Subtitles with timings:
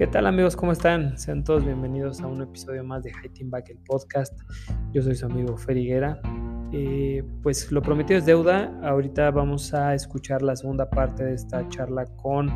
[0.00, 0.56] ¿Qué tal amigos?
[0.56, 1.18] ¿Cómo están?
[1.18, 4.32] Sean todos bienvenidos a un episodio más de High Back, el podcast.
[4.94, 6.18] Yo soy su amigo Feriguera.
[6.72, 8.72] Eh, pues lo prometido es deuda.
[8.82, 12.48] Ahorita vamos a escuchar la segunda parte de esta charla con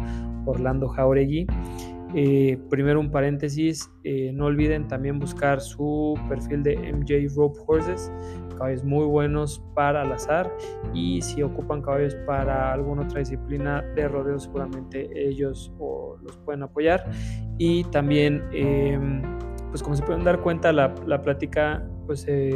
[0.47, 1.47] Orlando Jauregui.
[2.15, 8.13] Eh, primero un paréntesis, eh, no olviden también buscar su perfil de MJ Rope Horses,
[8.57, 10.49] caballos muy buenos para al azar
[10.93, 15.73] y si ocupan caballos para alguna otra disciplina de rodeo seguramente ellos
[16.23, 17.11] los pueden apoyar.
[17.59, 19.21] Y también em,
[19.71, 22.55] pues como se pueden dar cuenta la, la plática pues se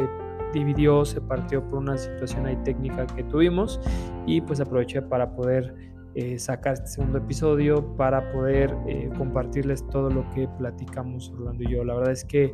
[0.53, 3.79] dividió, se partió por una situación ahí técnica que tuvimos
[4.25, 5.75] y pues aproveché para poder
[6.19, 11.71] eh, sacar este segundo episodio para poder eh, compartirles todo lo que platicamos Orlando y
[11.71, 11.85] yo.
[11.85, 12.53] La verdad es que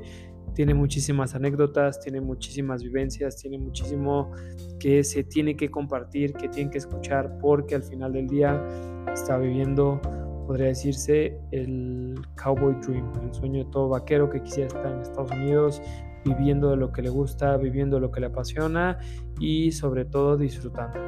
[0.54, 4.32] tiene muchísimas anécdotas, tiene muchísimas vivencias, tiene muchísimo
[4.80, 8.64] que se tiene que compartir, que tienen que escuchar, porque al final del día
[9.12, 10.00] está viviendo,
[10.46, 15.32] podría decirse, el cowboy dream, el sueño de todo vaquero que quisiera estar en Estados
[15.32, 15.82] Unidos,
[16.24, 19.00] viviendo de lo que le gusta, viviendo lo que le apasiona
[19.40, 21.00] y sobre todo disfrutando.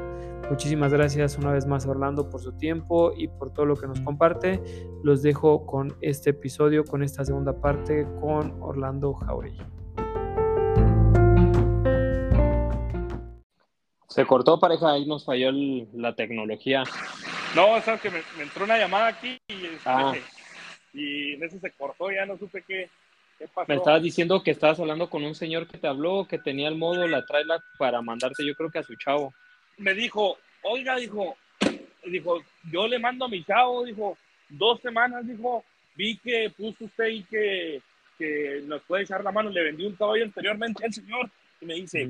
[0.50, 4.00] Muchísimas gracias una vez más Orlando por su tiempo y por todo lo que nos
[4.00, 4.62] comparte.
[5.04, 9.60] Los dejo con este episodio, con esta segunda parte con Orlando Jauregui.
[14.08, 15.52] Se cortó pareja, ahí nos falló
[15.94, 16.84] la tecnología.
[17.54, 20.14] No, o sea que me, entró una llamada aquí y, ah.
[20.94, 22.90] y en ese se cortó, ya no supe qué,
[23.38, 23.68] qué pasó.
[23.68, 26.78] Me estabas diciendo que estabas hablando con un señor que te habló, que tenía el
[26.78, 29.34] modo, la trailer para mandarte yo creo que a su chavo
[29.78, 31.38] me dijo, oiga, dijo,
[32.06, 34.18] dijo, yo le mando a mi chavo, dijo,
[34.50, 35.64] dos semanas, dijo,
[35.96, 37.82] vi que puso usted ahí que,
[38.18, 41.30] que nos puede echar la mano, le vendí un caballo anteriormente al señor,
[41.62, 42.10] y me dice,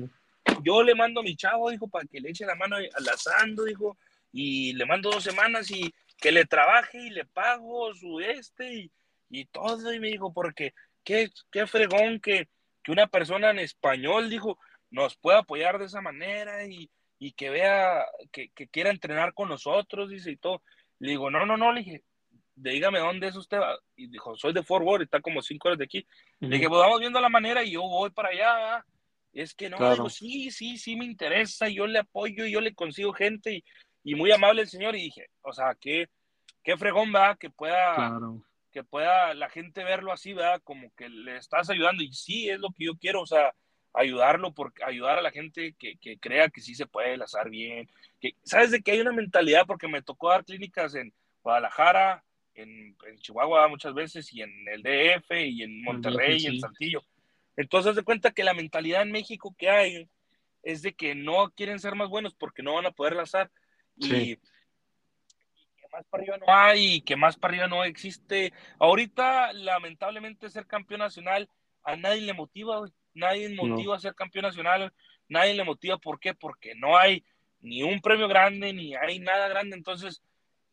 [0.62, 3.64] yo le mando a mi chavo, dijo, para que le eche la mano al asando,
[3.64, 3.96] dijo,
[4.32, 8.90] y le mando dos semanas y que le trabaje y le pago su este y,
[9.30, 12.48] y todo, y me dijo, porque qué, qué fregón que,
[12.82, 14.58] que una persona en español, dijo,
[14.90, 20.10] nos pueda apoyar de esa manera y, y que vea, que, quiera entrenar con nosotros,
[20.10, 20.62] dice, y todo.
[20.98, 22.04] Le digo, no, no, no, le dije,
[22.54, 23.58] dígame dónde es usted.
[23.96, 26.06] Y dijo, soy de Fort Worth, está como cinco horas de aquí.
[26.40, 28.84] Le dije, pues vamos viendo la manera y yo voy para allá.
[29.32, 32.74] Es que no, digo, sí, sí, sí me interesa, yo le apoyo, y yo le
[32.74, 33.62] consigo gente
[34.02, 34.96] y, muy amable el señor.
[34.96, 36.08] Y dije, o sea, qué,
[36.62, 38.20] qué fregón, va Que pueda,
[38.70, 40.60] que pueda la gente verlo así, ¿verdad?
[40.64, 42.02] Como que le estás ayudando.
[42.02, 43.52] Y sí, es lo que yo quiero, o sea,
[43.98, 47.88] ayudarlo, por, ayudar a la gente que, que crea que sí se puede lazar bien.
[48.20, 49.66] Que, ¿Sabes de que hay una mentalidad?
[49.66, 55.30] Porque me tocó dar clínicas en Guadalajara, en, Chihuahua muchas veces, y en el DF,
[55.32, 57.02] y en Monterrey, y en Saltillo.
[57.56, 60.08] Entonces, de cuenta que la mentalidad en México que hay
[60.62, 63.50] es de que no quieren ser más buenos porque no van a poder lazar.
[63.96, 64.40] Y, que
[65.92, 68.52] más para arriba no hay, y que más para arriba no existe.
[68.78, 71.48] Ahorita, lamentablemente, ser campeón nacional
[71.82, 72.80] a nadie le motiva,
[73.14, 74.92] nadie motiva a ser campeón nacional,
[75.28, 76.34] nadie le motiva, ¿por qué?
[76.34, 77.24] Porque no hay
[77.60, 80.22] ni un premio grande, ni hay nada grande, entonces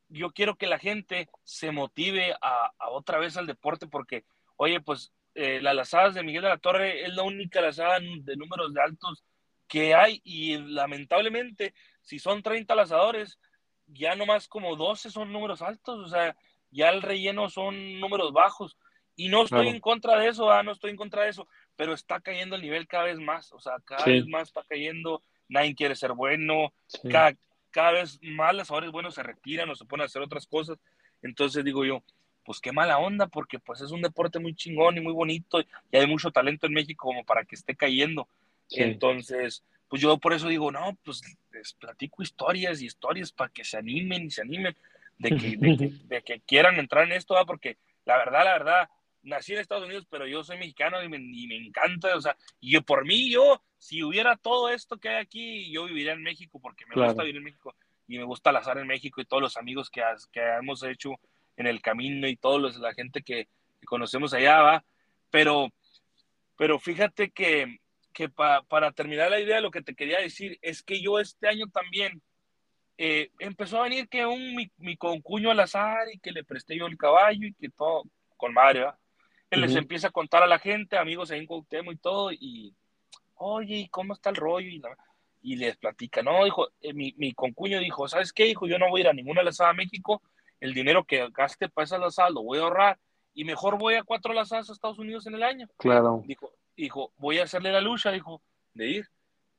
[0.07, 4.23] yo quiero que la gente se motive a, otra vez al deporte, porque,
[4.55, 8.35] oye, pues eh, las lazadas de Miguel de la Torre es la única lazada de
[8.37, 9.23] números de altos
[9.67, 13.39] que hay, y lamentablemente, si son 30 lazadores,
[13.87, 16.35] ya nomás como 12 son números altos, o sea,
[16.71, 18.77] ya el relleno son números bajos.
[19.15, 22.19] Y no estoy en contra de eso, no estoy en contra de eso, pero está
[22.19, 25.95] cayendo el nivel cada vez más, o sea, cada vez más está cayendo, nadie quiere
[25.95, 26.73] ser bueno,
[27.09, 30.77] cada, vez más las horas buenos se retiran o se ponen a hacer otras cosas.
[31.21, 32.03] Entonces digo yo,
[32.45, 35.97] pues qué mala onda, porque pues es un deporte muy chingón y muy bonito y
[35.97, 38.27] hay mucho talento en México como para que esté cayendo.
[38.69, 41.21] Entonces, pues yo por eso digo, no, pues
[41.51, 44.75] les platico historias y historias para que se animen y se animen
[45.17, 48.89] de que, de que, quieran entrar en esto, porque la verdad, la verdad,
[49.25, 51.17] nací en Estados Unidos, pero yo soy mexicano y me,
[51.55, 55.71] encanta, o sea, y yo por mí, yo, si hubiera todo esto que hay aquí,
[55.71, 57.75] yo viviría en México porque me gusta vivir en México
[58.07, 60.01] y me gusta lazar en México y todos los amigos que,
[60.31, 61.11] que hemos hecho
[61.57, 63.47] en el camino y todos la gente que,
[63.85, 64.85] conocemos allá, va,
[65.29, 65.69] pero,
[66.57, 67.77] pero fíjate que,
[68.13, 71.67] que para terminar la idea, lo que te quería decir es que yo este año
[71.67, 72.19] también
[72.97, 76.77] eh, empezó a venir que un mi, mi concuño al azar y que le presté
[76.77, 78.05] yo el caballo y que todo
[78.37, 78.97] con madre, ¿va?
[79.49, 82.73] Él les empieza a contar a la gente, amigos ahí en Cuauhtémoc y todo, y,
[83.35, 84.67] oye, ¿cómo está el rollo?
[84.67, 84.81] Y,
[85.41, 88.45] y les platica, no, dijo, eh, mi, mi, concuño dijo, ¿sabes qué?
[88.45, 90.21] Dijo, yo no voy a ir a ninguna lazada a México,
[90.59, 92.99] el dinero que gaste para esa lazada lo voy a ahorrar,
[93.33, 95.67] y mejor voy a cuatro lazadas a Estados Unidos en el año.
[95.77, 96.23] Claro.
[96.25, 98.41] Dijo, dijo voy a hacerle la lucha, dijo,
[98.73, 99.09] de ir.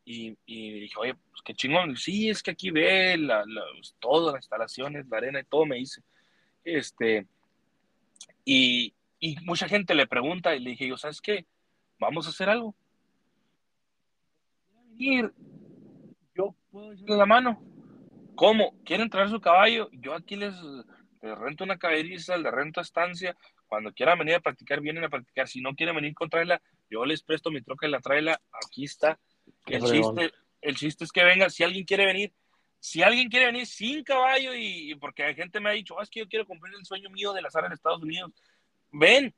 [0.08, 1.96] Y, y dije, oye, pues qué chingón.
[1.96, 5.66] Sí, es que aquí ve la, la, pues, todo, las instalaciones, la arena y todo,
[5.66, 6.00] me dice.
[6.64, 7.26] Este,
[8.44, 8.94] Y,
[9.26, 11.46] y mucha gente le pregunta y le dije, yo, ¿sabes qué?
[11.98, 12.76] Vamos a hacer algo.
[14.90, 15.32] Venir,
[16.32, 17.60] yo puedo echarle la mano.
[18.36, 18.80] ¿Cómo?
[18.84, 19.88] ¿Quieren traer su caballo?
[19.90, 20.54] Yo aquí les,
[21.22, 23.36] les rento una caberiza, les rento estancia.
[23.66, 25.48] Cuando quieran venir a practicar, vienen a practicar.
[25.48, 28.40] Si no quieren venir con traerla, yo les presto mi troca y la traela.
[28.64, 29.18] Aquí está.
[29.64, 31.50] El chiste, el chiste es que venga.
[31.50, 32.32] Si alguien quiere venir,
[32.78, 36.10] si alguien quiere venir sin caballo y, porque hay gente me ha dicho, oh, es
[36.10, 38.30] que yo quiero cumplir el sueño mío de las áreas de Estados Unidos,
[38.98, 39.34] ven,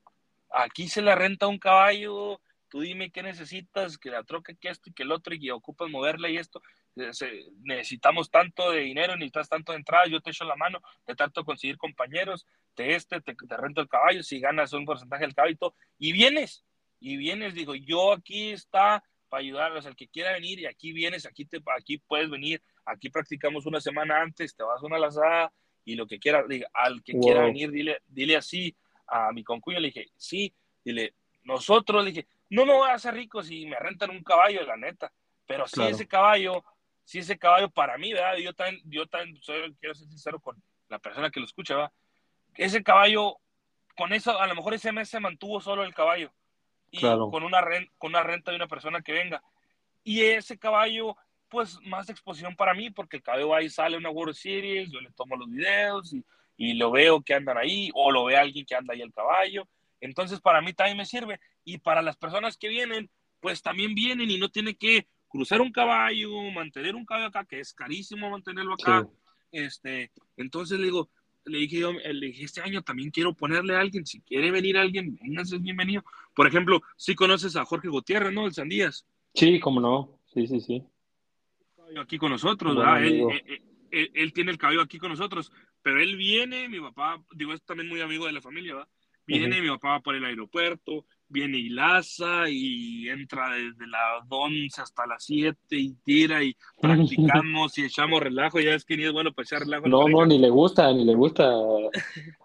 [0.50, 4.90] aquí se la renta un caballo, tú dime qué necesitas, que la troca, que esto
[4.90, 6.62] y que el otro, y ocupas moverla y esto,
[6.94, 11.40] necesitamos tanto de dinero, necesitas tanto de entrada, yo te echo la mano, te trato
[11.40, 15.34] de conseguir compañeros, te este, te, te rento el caballo, si ganas un porcentaje del
[15.34, 16.64] caballo y todo, y vienes,
[17.00, 21.26] y vienes, digo, yo aquí está para ayudarlos, el que quiera venir, y aquí vienes,
[21.26, 25.52] aquí, te, aquí puedes venir, aquí practicamos una semana antes, te vas a una lazada,
[25.84, 28.76] y lo que quiera, diga, al que quiera venir, dile, dile así
[29.08, 33.14] a mi concuño, le dije, sí, dile, nosotros, le dije, no me voy a hacer
[33.14, 35.12] rico si me rentan un caballo, la neta,
[35.46, 36.64] pero si ese caballo
[37.08, 38.36] si ese caballo para mí, ¿verdad?
[38.36, 39.40] Yo también, yo también
[39.80, 41.92] quiero ser sincero con la persona que lo escucha, ¿verdad?
[42.54, 43.38] Ese caballo,
[43.96, 46.30] con eso, a lo mejor ese mes se mantuvo solo el caballo.
[46.90, 49.42] Y con, una renta, con una renta de una persona que venga.
[50.04, 51.16] Y ese caballo,
[51.48, 55.10] pues más exposición para mí, porque el caballo ahí sale una World Series, yo le
[55.12, 56.22] tomo los videos y,
[56.58, 59.66] y lo veo que andan ahí, o lo ve alguien que anda ahí el caballo.
[60.00, 61.40] Entonces, para mí también me sirve.
[61.64, 63.08] Y para las personas que vienen,
[63.40, 67.60] pues también vienen y no tiene que cruzar un caballo, mantener un caballo acá, que
[67.60, 69.08] es carísimo mantenerlo acá.
[69.52, 71.08] Este, entonces le digo,
[71.44, 74.76] le dije yo, le dije, este año también quiero ponerle a alguien, si quiere venir
[74.76, 76.02] alguien, véngase, es bienvenido.
[76.34, 78.46] Por ejemplo, si conoces a Jorge Gutiérrez, ¿no?
[78.46, 79.06] El Sandías.
[79.34, 80.82] Sí, cómo no, sí, sí, sí.
[81.96, 83.04] Aquí con nosotros, ¿verdad?
[83.04, 85.52] Él, él, él, tiene el cabello aquí con nosotros,
[85.82, 88.88] pero él viene, mi papá, digo, es también muy amigo de la familia, ¿verdad?
[89.26, 95.06] Viene, mi papá por el aeropuerto, viene y laza y entra desde las 11 hasta
[95.06, 98.58] las 7 y tira y practicamos y echamos relajo.
[98.58, 99.86] Ya es que ni es bueno para echar relajo.
[99.86, 101.52] No, no, ni le gusta, ni le gusta.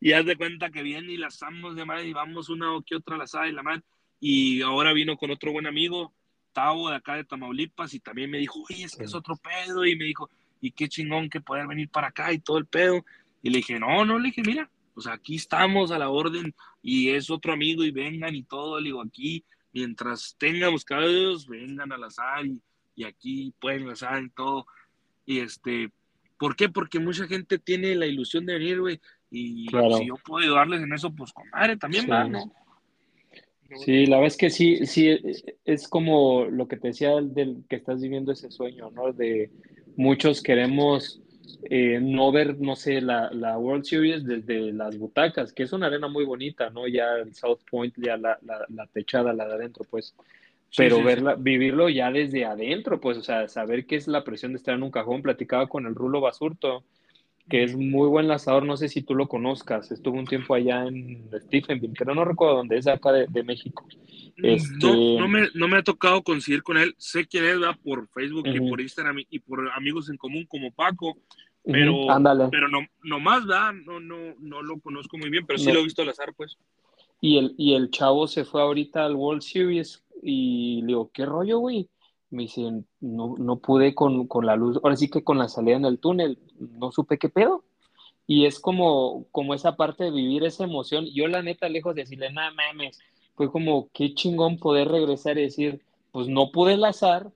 [0.00, 2.94] y haz de cuenta que viene y lazamos de madre y vamos una o que
[2.94, 3.82] otra lazada y la madre.
[4.20, 6.14] Y ahora vino con otro buen amigo,
[6.52, 9.84] Tavo de acá de Tamaulipas, y también me dijo, oye, es que es otro pedo.
[9.84, 10.30] Y me dijo,
[10.64, 13.04] y qué chingón que poder venir para acá y todo el pedo.
[13.42, 17.10] Y le dije, no, no, le dije, mira, pues aquí estamos a la orden y
[17.10, 19.44] es otro amigo y vengan y todo, le digo, aquí,
[19.74, 22.62] mientras tengamos caballos, vengan al azar y,
[22.96, 24.66] y aquí pueden azar y todo.
[25.26, 25.90] Y este,
[26.38, 26.70] ¿por qué?
[26.70, 29.00] Porque mucha gente tiene la ilusión de venir, güey,
[29.30, 32.50] y si yo puedo ayudarles en eso, pues con madre también va, ¿no?
[33.84, 35.18] Sí, la verdad es que sí, sí,
[35.64, 39.12] es como lo que te decía del que estás viviendo ese sueño, ¿no?
[39.12, 39.50] De
[39.96, 41.20] muchos queremos
[41.70, 45.86] eh, no ver, no sé, la, la, World Series desde las butacas, que es una
[45.86, 46.86] arena muy bonita, ¿no?
[46.86, 50.14] Ya el South Point, ya la, la, la techada, la de adentro, pues.
[50.76, 54.58] Pero verla, vivirlo ya desde adentro, pues, o sea, saber qué es la presión de
[54.58, 55.22] estar en un cajón.
[55.22, 56.84] Platicaba con el Rulo Basurto,
[57.48, 60.86] que es muy buen lanzador, no sé si tú lo conozcas, estuvo un tiempo allá
[60.86, 63.86] en Stephenville, pero no recuerdo dónde es, acá de, de México.
[64.38, 64.86] Mm, este...
[64.86, 67.76] No, no, me, no me ha tocado conseguir con él, sé quién es, ¿verdad?
[67.84, 71.16] por Facebook y por Instagram y por amigos en común como Paco,
[71.64, 72.06] pero,
[72.50, 73.72] pero no, no más, ¿verdad?
[73.72, 76.58] No, no, no lo conozco muy bien, pero sí lo he visto al azar, pues.
[77.22, 81.24] Y el, y el chavo se fue ahorita al World Series y le digo, ¿qué
[81.24, 81.88] rollo, güey?
[82.34, 85.76] Me dicen, no, no pude con, con, la luz, ahora sí que con la salida
[85.76, 87.64] en el túnel, no supe qué pedo.
[88.26, 91.06] Y es como, como esa parte de vivir esa emoción.
[91.14, 92.98] Yo la neta, lejos de decirle, nada mames,
[93.34, 97.30] fue como qué chingón poder regresar y decir, pues no pude azar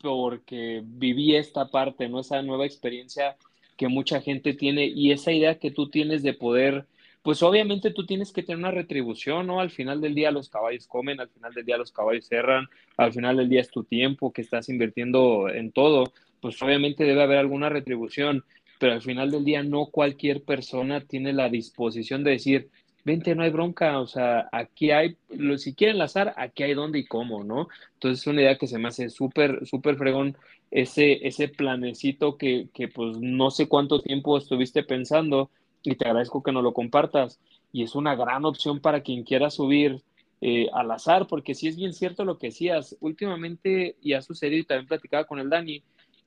[0.00, 2.20] porque viví esta parte, ¿no?
[2.20, 3.36] Esa nueva experiencia
[3.76, 6.86] que mucha gente tiene y esa idea que tú tienes de poder,
[7.26, 9.58] pues obviamente tú tienes que tener una retribución, ¿no?
[9.58, 13.12] Al final del día los caballos comen, al final del día los caballos cerran, al
[13.12, 17.38] final del día es tu tiempo que estás invirtiendo en todo, pues obviamente debe haber
[17.38, 18.44] alguna retribución,
[18.78, 22.68] pero al final del día no cualquier persona tiene la disposición de decir,
[23.04, 25.16] vente, no hay bronca, o sea, aquí hay,
[25.56, 27.66] si quieren lazar, aquí hay dónde y cómo, ¿no?
[27.94, 30.36] Entonces es una idea que se me hace súper, súper fregón
[30.70, 35.50] ese, ese planecito que, que pues no sé cuánto tiempo estuviste pensando
[35.86, 37.40] y te agradezco que nos lo compartas
[37.72, 40.02] y es una gran opción para quien quiera subir
[40.40, 44.60] eh, al azar, porque sí es bien cierto lo que decías, últimamente y ha sucedido
[44.60, 45.82] y también platicaba con el Dani,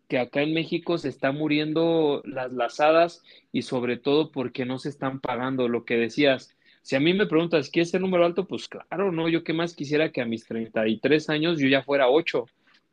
[0.08, 4.89] que acá en México se están muriendo las lazadas y sobre todo porque no se
[4.89, 6.56] están pagando lo que decías.
[6.82, 8.48] Si a mí me preguntas, ¿qué es el número alto?
[8.48, 12.10] Pues claro, no, yo qué más quisiera que a mis 33 años yo ya fuera
[12.10, 12.46] 8,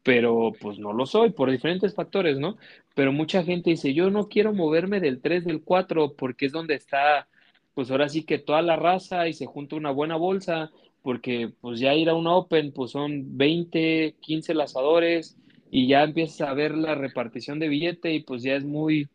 [0.06, 2.56] pero pues no lo soy por diferentes factores, ¿no?
[2.94, 6.76] Pero mucha gente dice, yo no quiero moverme del 3, del 4, porque es donde
[6.76, 7.26] está
[7.74, 10.70] pues ahora sí que toda la raza y se junta una buena bolsa,
[11.02, 15.36] porque pues ya ir a un Open, pues son 20, 15 lanzadores
[15.72, 19.08] y ya empiezas a ver la repartición de billete y pues ya es muy,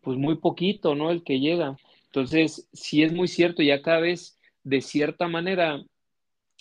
[0.00, 1.10] pues muy poquito, ¿no?
[1.10, 1.76] El que llega.
[2.04, 5.82] Entonces, sí es muy cierto, ya cada vez de cierta manera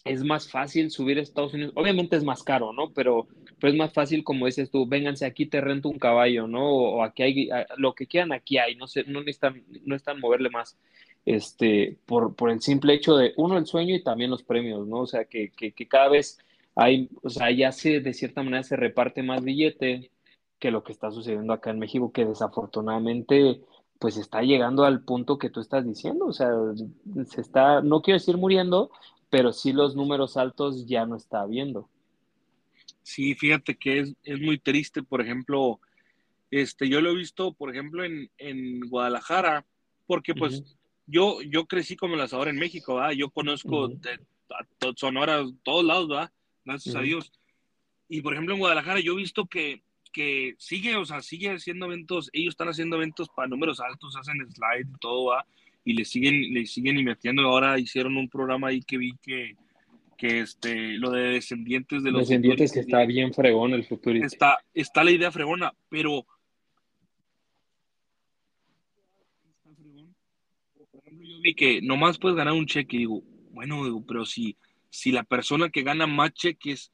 [0.06, 1.74] es más fácil subir a Estados Unidos.
[1.76, 2.92] Obviamente es más caro, ¿no?
[2.94, 3.28] Pero,
[3.60, 6.70] pero es más fácil, como dices tú, vénganse aquí, te rento un caballo, ¿no?
[6.70, 10.50] O, aquí hay, lo que quieran aquí hay, no sé, no necesitan, no están moverle
[10.50, 10.78] más,
[11.26, 15.02] este, por, por el simple hecho de, uno, el sueño y también los premios, ¿no?
[15.02, 16.40] O sea, que, que, que cada vez
[16.76, 20.12] hay, o sea, ya se, de cierta manera se reparte más billete
[20.60, 23.62] que lo que está sucediendo acá en México, que desafortunadamente
[24.00, 26.50] pues está llegando al punto que tú estás diciendo, o sea,
[27.26, 28.92] se está, no quiero decir muriendo,
[29.30, 31.90] pero sí los números altos ya no está viendo.
[33.06, 35.80] Sí, fíjate que es, es muy triste, por ejemplo,
[36.50, 39.64] este, yo lo he visto, por ejemplo, en, en Guadalajara,
[40.08, 43.12] porque pues yo, yo crecí como lanzador en México, ¿verdad?
[43.12, 44.20] Yo conozco de,
[44.96, 46.32] Sonora, todos lados, ¿verdad?
[46.66, 47.32] Gracias a Dios.
[48.10, 51.86] Y por ejemplo, en Guadalajara yo he visto que, que sigue, o sea, sigue haciendo
[51.86, 55.46] eventos, ellos están haciendo eventos para números altos, hacen slide y todo, ¿verdad?
[55.84, 57.44] y le siguen, le siguen invirtiendo.
[57.44, 59.56] Ahora hicieron un programa ahí que vi que,
[60.16, 64.18] que este, lo de descendientes de los descendientes que está bien fregón el futuro.
[64.24, 66.26] Está, está la idea fregona, pero
[70.92, 74.58] por ejemplo, yo vi que nomás puedes ganar un cheque y digo, bueno, pero si,
[74.90, 76.92] si la persona que gana más cheques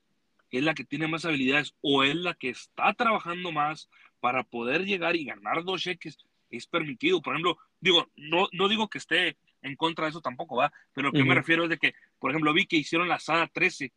[0.51, 4.85] es la que tiene más habilidades o es la que está trabajando más para poder
[4.85, 6.17] llegar y ganar dos cheques,
[6.49, 7.21] es permitido.
[7.21, 10.71] Por ejemplo, digo, no, no digo que esté en contra de eso tampoco, ¿va?
[10.93, 13.47] Pero lo que me refiero es de que, por ejemplo, vi que hicieron la SADA
[13.47, 13.91] 13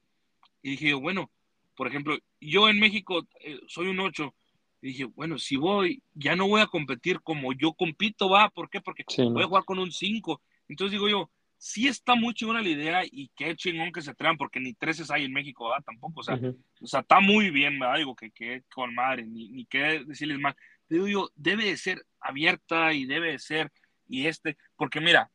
[0.62, 1.30] y dije, bueno,
[1.76, 4.34] por ejemplo, yo en México eh, soy un 8
[4.80, 8.48] y dije, bueno, si voy, ya no voy a competir como yo compito, ¿va?
[8.48, 8.80] ¿Por qué?
[8.80, 10.40] Porque voy a jugar con un 5.
[10.68, 14.38] Entonces digo yo, sí está muy chingona la idea y qué chingón que se atrevan,
[14.38, 15.82] porque ni 13 hay en México, ¿va?
[15.82, 16.40] Tampoco, o sea,
[16.80, 17.98] o sea, está muy bien, ¿verdad?
[17.98, 20.54] Digo que, que con madre, ni, ni qué decirles más.
[20.88, 23.70] Digo yo, debe de ser abierta y debe de ser
[24.08, 25.30] y este, porque mira,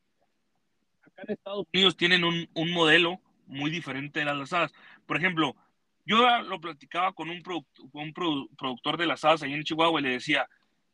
[1.20, 4.72] acá en Estados Unidos tienen un, un modelo muy diferente de las lazadas.
[5.06, 5.56] Por ejemplo,
[6.06, 7.44] yo lo platicaba con un,
[7.94, 10.48] un productor de lazadas ahí en Chihuahua y le decía,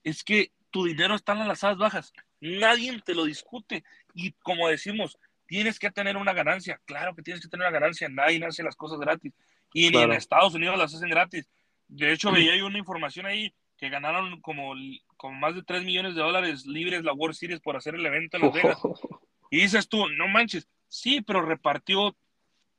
[0.04, 4.68] es que tu dinero está en las lazadas bajas, nadie te lo discute y como
[4.68, 5.18] decimos,
[5.48, 8.76] tienes que tener una ganancia, claro que tienes que tener una ganancia, nadie hace las
[8.76, 9.34] cosas gratis
[9.74, 11.50] y ni en Estados Unidos las hacen gratis.
[11.88, 14.74] De hecho, veía una información ahí que ganaron como,
[15.18, 18.38] como más de 3 millones de dólares libres la World Series por hacer el evento
[18.38, 18.82] en Las Vegas.
[19.56, 22.14] Y dices tú, no manches, sí, pero repartió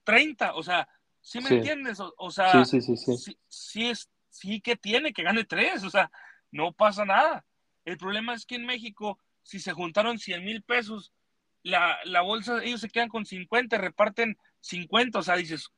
[0.04, 0.86] 30, o sea,
[1.22, 1.98] ¿sí me entiendes?
[2.18, 6.10] O, sea, sí, sí, sí, sí, es, sí que tiene que gane 3, o sea,
[6.50, 7.46] no pasa nada.
[7.86, 11.14] El problema es que en México, si se juntaron 100 mil pesos,
[11.62, 15.70] la, la, bolsa, ellos se quedan con 50, reparten 50, o sea, dices,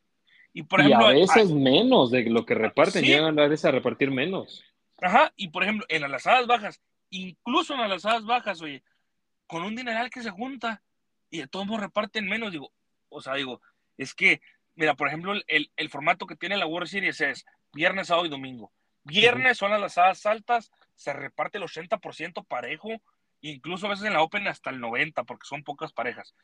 [0.52, 1.07] y por ejemplo...
[1.07, 4.64] a veces menos de lo que reparten, llegan a veces a repartir menos.
[5.00, 8.83] Ajá, y por ejemplo, en las bajas, incluso en las bajas, oye,
[9.47, 10.83] con un dineral que se junta
[11.30, 12.73] y de todos modos reparten menos, digo,
[13.08, 13.61] o sea, digo,
[13.97, 14.40] es que,
[14.75, 18.30] mira, por ejemplo, el, el formato que tiene la World Series es viernes, sábado y
[18.30, 18.73] domingo.
[19.04, 22.90] Viernes son las lazadas altas, se reparte el 80% parejo,
[23.40, 26.35] incluso a veces en la Open hasta el 90%, porque son pocas parejas.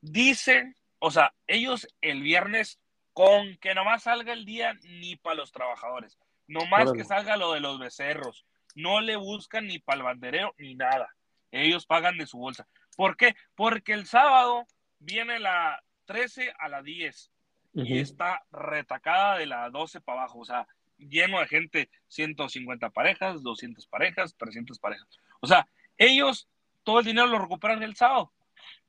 [0.00, 2.80] Dicen, o sea, ellos el viernes,
[3.12, 6.18] con que nomás salga el día, ni para los trabajadores.
[6.48, 8.44] No más que salga lo de los becerros.
[8.74, 11.14] No le buscan ni para el banderero ni nada.
[11.50, 12.66] Ellos pagan de su bolsa.
[12.96, 13.34] ¿Por qué?
[13.54, 14.66] Porque el sábado
[14.98, 17.30] viene la 13 a la 10
[17.74, 20.40] y está retacada de la 12 para abajo.
[20.40, 20.66] O sea,
[20.98, 25.08] lleno de gente, 150 parejas, 200 parejas, 300 parejas.
[25.40, 26.48] O sea, ellos
[26.82, 28.32] todo el dinero lo recuperan el sábado.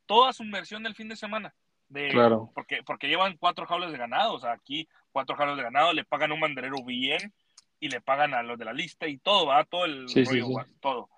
[0.05, 1.53] Toda su inversión del fin de semana.
[1.87, 2.51] De, claro.
[2.53, 4.33] Porque, porque llevan cuatro jaulas de ganado.
[4.33, 7.33] O sea, aquí cuatro jaulas de ganado, le pagan un banderero bien
[7.79, 11.09] y le pagan a los de la lista y todo, va, todo el rollo, todo.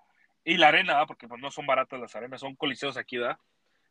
[0.46, 1.06] Y la arena, ¿va?
[1.06, 3.36] porque pues no son baratas las arenas, son coliseos aquí, ¿verdad?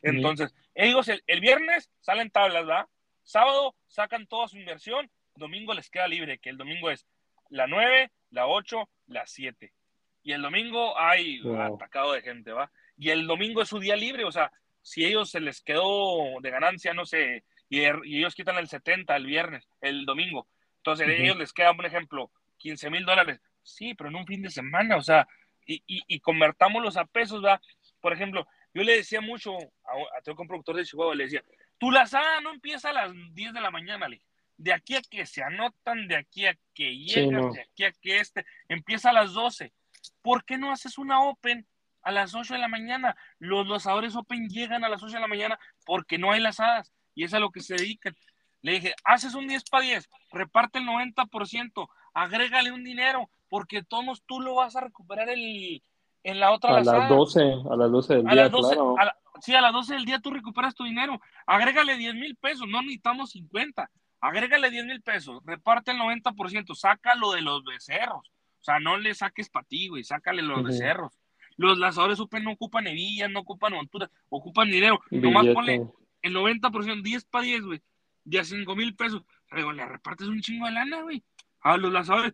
[0.02, 2.88] Entonces, ellos el, viernes salen tablas, ¿va?
[3.24, 7.06] Sábado sacan toda su inversión, domingo les queda libre, que el domingo es
[7.50, 9.74] la 9, la 8, la 7.
[10.24, 12.72] Y el domingo hay atacado de gente, ¿va?
[12.98, 14.50] Y el domingo es su día libre, o sea,
[14.82, 19.14] si ellos se les quedó de ganancia, no sé, y, er, ellos quitan el 70
[19.14, 20.48] el viernes, el domingo.
[20.78, 23.42] Entonces, a ellos les queda, un ejemplo, 15 mil dólares.
[23.62, 25.28] Sí, pero en un fin de semana, o sea,
[25.66, 27.62] y, y, y convertámoslos a pesos, ¿va?
[28.02, 31.44] Por ejemplo, yo le decía mucho a, a un productor de Chihuahua, le decía,
[31.78, 34.22] tu lazada no empieza a las 10 de la mañana, le
[34.58, 38.20] de aquí a que se anotan, de aquí a que llegan, de aquí a que
[38.20, 39.74] este, empieza a las 12.
[40.22, 41.68] ¿Por qué no haces una Open
[42.06, 43.18] a las 8 de la mañana.
[43.40, 47.24] Los lanzadores Open llegan a las 8 de la mañana porque no hay lazadas y
[47.24, 48.16] es a lo que se dedican.
[48.62, 54.22] Le dije, haces un 10 para 10, reparte el 90%, agrégale un dinero, porque todos
[54.26, 55.82] tú lo vas a recuperar el,
[56.24, 58.96] en la otra a las 12, a las 12 del a día, las 12, claro.
[59.00, 61.22] a la- sí, a las 12 del día tú recuperas tu dinero.
[61.46, 63.90] Agrégale 10 mil pesos, no necesitamos 50.
[64.20, 68.28] Agrégale 10 mil pesos, reparte el 90%, sácalo de los becerros.
[68.60, 70.68] O sea, no le saques para ti, güey, sácale los Ujú.
[70.68, 71.14] becerros.
[71.56, 75.00] Los lanzadores super no ocupan hebillas, no ocupan monturas, ocupan dinero.
[75.12, 75.88] Nomás ponle
[76.24, 77.82] el 90%, 10 para 10, güey,
[78.26, 79.24] de a 5 mil pesos.
[79.56, 81.24] Digo, le repartes un chingo de lana, güey,
[81.62, 82.34] a los lanzadores.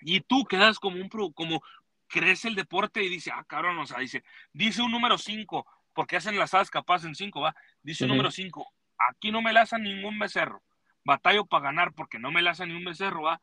[0.00, 1.62] Y tú quedas como un, pro- como
[2.08, 4.22] crece el deporte y dice, ah, cabrón, o sea, dice,
[4.52, 7.54] dice un número 5, porque hacen lazadas capaz en 5, va.
[7.82, 8.66] Dice un número 5,
[9.10, 10.62] aquí no me laza ningún becerro.
[11.04, 13.40] Batallo para ganar porque no me laza ni un becerro, va.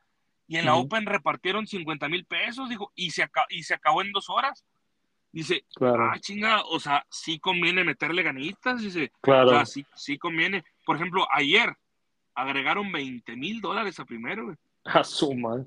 [0.47, 0.75] Y en la.
[0.75, 4.65] Open repartieron 50 mil pesos, dijo, y se, y se acabó en dos horas.
[5.31, 9.49] Dice, Claro, ah, chinga, o sea, sí conviene meterle ganitas, dice, o claro.
[9.49, 10.63] sea, sí, sí conviene.
[10.85, 11.75] Por ejemplo, ayer
[12.35, 14.57] agregaron 20 mil dólares a primero, güey.
[14.85, 15.65] A su madre.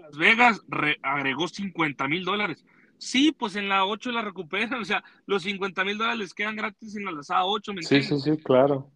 [0.00, 2.64] Las Vegas re- agregó 50 mil dólares.
[2.98, 6.56] Sí, pues en la 8 la recuperan, o sea, los 50 mil dólares les quedan
[6.56, 8.22] gratis en la lazada 8, ¿me Sí, entiendes?
[8.22, 8.90] sí, sí, claro.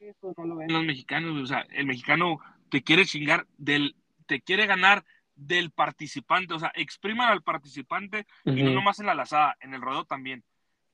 [0.00, 2.38] Eso no lo ven los mexicanos, o sea, el mexicano
[2.70, 5.04] te quiere chingar del, te quiere ganar
[5.34, 9.80] del participante, o sea, expriman al participante y no nomás en la lazada, en el
[9.82, 10.44] rodeo también.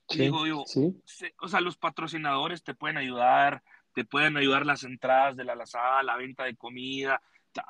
[0.09, 3.63] Sí, digo, digo, sí, se- o sea, los patrocinadores te pueden ayudar,
[3.95, 7.21] te pueden ayudar las entradas de la lazada, la venta de comida.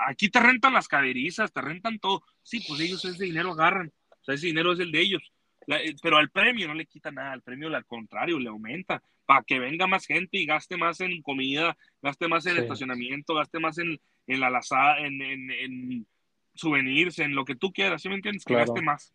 [0.07, 2.23] Aquí te rentan las caderizas, te rentan todo.
[2.43, 5.33] Sí, pues ellos ese dinero agarran, o sea, ese dinero es el de ellos.
[5.67, 9.03] La- eh, pero al premio no le quita nada, al premio al contrario, le aumenta
[9.27, 12.61] para que venga más gente y gaste más en comida, gaste más en Sí.
[12.61, 16.07] estacionamiento, gaste más en, en la lazada, en, en, en
[16.55, 18.45] souvenirs, en lo que tú quieras, ¿sí me entiendes?
[18.45, 18.73] Que Claro.
[18.73, 19.15] gaste más.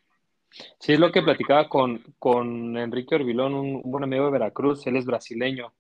[0.80, 4.88] Sí, es lo que platicaba con, con Enrique Orbilón, un, un buen amigo de Veracruz,
[4.88, 5.74] él es brasileño,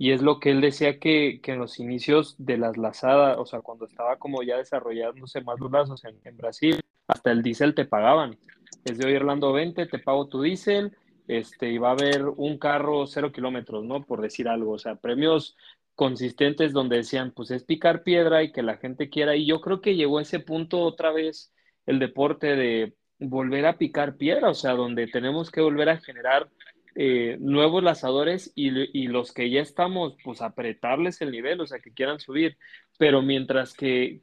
[0.00, 3.44] y es lo que él decía que, que en los inicios de las lazadas, o
[3.44, 7.84] sea, cuando estaba como ya desarrollándose más los lazos en, Brasil, hasta el diésel te
[7.84, 8.38] pagaban.
[8.86, 10.96] Es de hoy Orlando 20, te pago tu diésel,
[11.28, 14.02] este, y va a haber un carro cero kilómetros, ¿no?
[14.02, 15.54] Por decir algo, o sea, premios
[15.94, 19.82] consistentes donde decían, pues es picar piedra y que la gente quiera, y yo creo
[19.82, 21.52] que llegó a ese punto otra vez
[21.84, 26.48] el deporte de volver a picar piedra, o sea, donde tenemos que volver a generar
[26.94, 28.70] eh, nuevos lazadores y,
[29.08, 32.56] los que ya estamos, pues apretarles el nivel, o sea, que quieran subir.
[32.98, 34.22] Pero mientras que,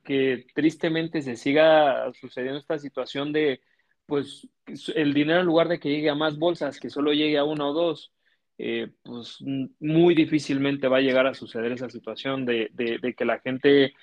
[0.53, 3.61] tristemente se siga sucediendo esta situación de,
[4.05, 4.47] pues,
[4.95, 7.67] el dinero en lugar de que llegue a más bolsas, que solo llegue a una
[7.67, 8.13] o dos,
[8.57, 9.37] eh, pues
[9.79, 13.93] muy difícilmente va a llegar a suceder esa situación de, de, de que la gente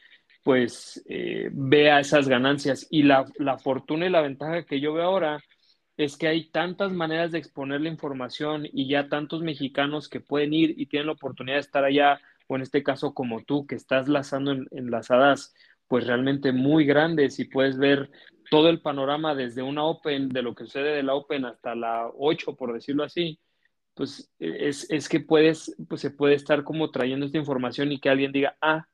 [0.44, 2.86] pues eh, vea esas ganancias.
[2.90, 5.42] Y la, la, fortuna y la ventaja que yo veo ahora
[5.96, 10.52] es que hay tantas maneras de exponer la información y ya tantos mexicanos que pueden
[10.52, 13.76] ir y tienen la oportunidad de estar allá, o en este caso como tú, que
[13.76, 15.54] estás lazando en, enlazadas
[15.86, 18.10] pues realmente muy grandes y puedes ver
[18.50, 22.10] todo el panorama desde una Open, de lo que sucede de la Open hasta la
[22.16, 23.38] 8, por decirlo así,
[23.94, 28.08] pues es, es que puedes, pues se puede estar como trayendo esta información y que
[28.08, 28.88] alguien diga, ah,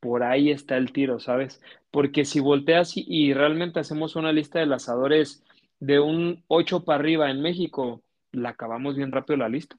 [0.00, 1.60] por ahí está el tiro, ¿sabes?
[1.90, 5.42] Porque si volteas y, y realmente hacemos una lista de lanzadores
[5.80, 9.76] de un 8 para arriba en México, la acabamos bien rápido la lista.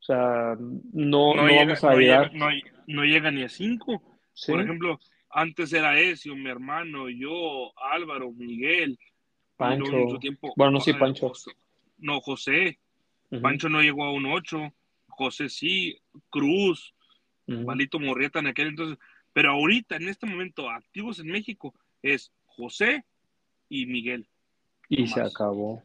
[0.00, 2.32] O sea, no, no, no llega, vamos a no llegar.
[2.32, 2.50] Llega,
[2.86, 4.02] no, llega ni a 5.
[4.32, 4.52] ¿Sí?
[4.52, 5.00] Por ejemplo,
[5.30, 8.98] antes era Ezio, mi hermano, yo, Álvaro, Miguel.
[9.56, 10.18] Pancho.
[10.20, 11.32] Tiempo, bueno, no, sí, Pancho.
[11.98, 12.78] No, José.
[13.30, 13.42] Uh -huh.
[13.42, 14.72] Pancho no llegó a un 8.
[15.08, 15.98] José sí.
[16.28, 16.94] Cruz.
[17.46, 17.64] Uh -huh.
[17.64, 18.98] Malito Morrieta en aquel entonces.
[19.32, 23.04] Pero ahorita, en este momento, activos en México es José
[23.68, 24.28] y Miguel.
[24.88, 25.82] Y se acabó.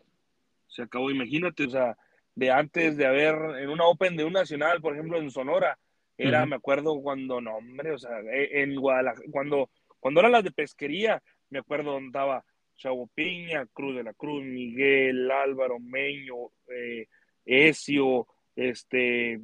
[0.68, 1.98] Se acabó, imagínate, o sea,
[2.36, 5.78] de antes de haber en una Open de un nacional, por ejemplo, en Sonora,
[6.18, 6.50] era, uh -huh.
[6.50, 11.22] me acuerdo cuando, no, hombre, o sea, en Guadalajara, cuando, cuando eran las de pesquería,
[11.50, 12.44] me acuerdo donde estaba
[12.78, 16.36] Chavo Piña, Cruz de la Cruz, Miguel, Álvaro, Meño,
[16.70, 17.08] eh,
[17.46, 19.42] Ezio, este,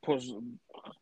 [0.00, 0.34] pues,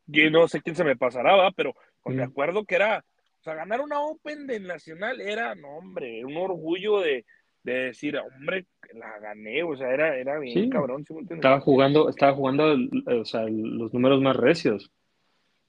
[0.06, 1.50] yo no sé quién se me pasará, ¿va?
[1.52, 2.20] pero pues, uh -huh.
[2.20, 3.04] me acuerdo que era,
[3.40, 7.24] o sea, ganar una Open de Nacional era, no, hombre, un orgullo de,
[7.66, 10.70] de decir, hombre, la gané, o sea, era, era bien sí.
[10.70, 11.04] cabrón.
[11.04, 12.76] ¿sí estaba jugando, estaba jugando,
[13.06, 14.92] o sea, los números más recios.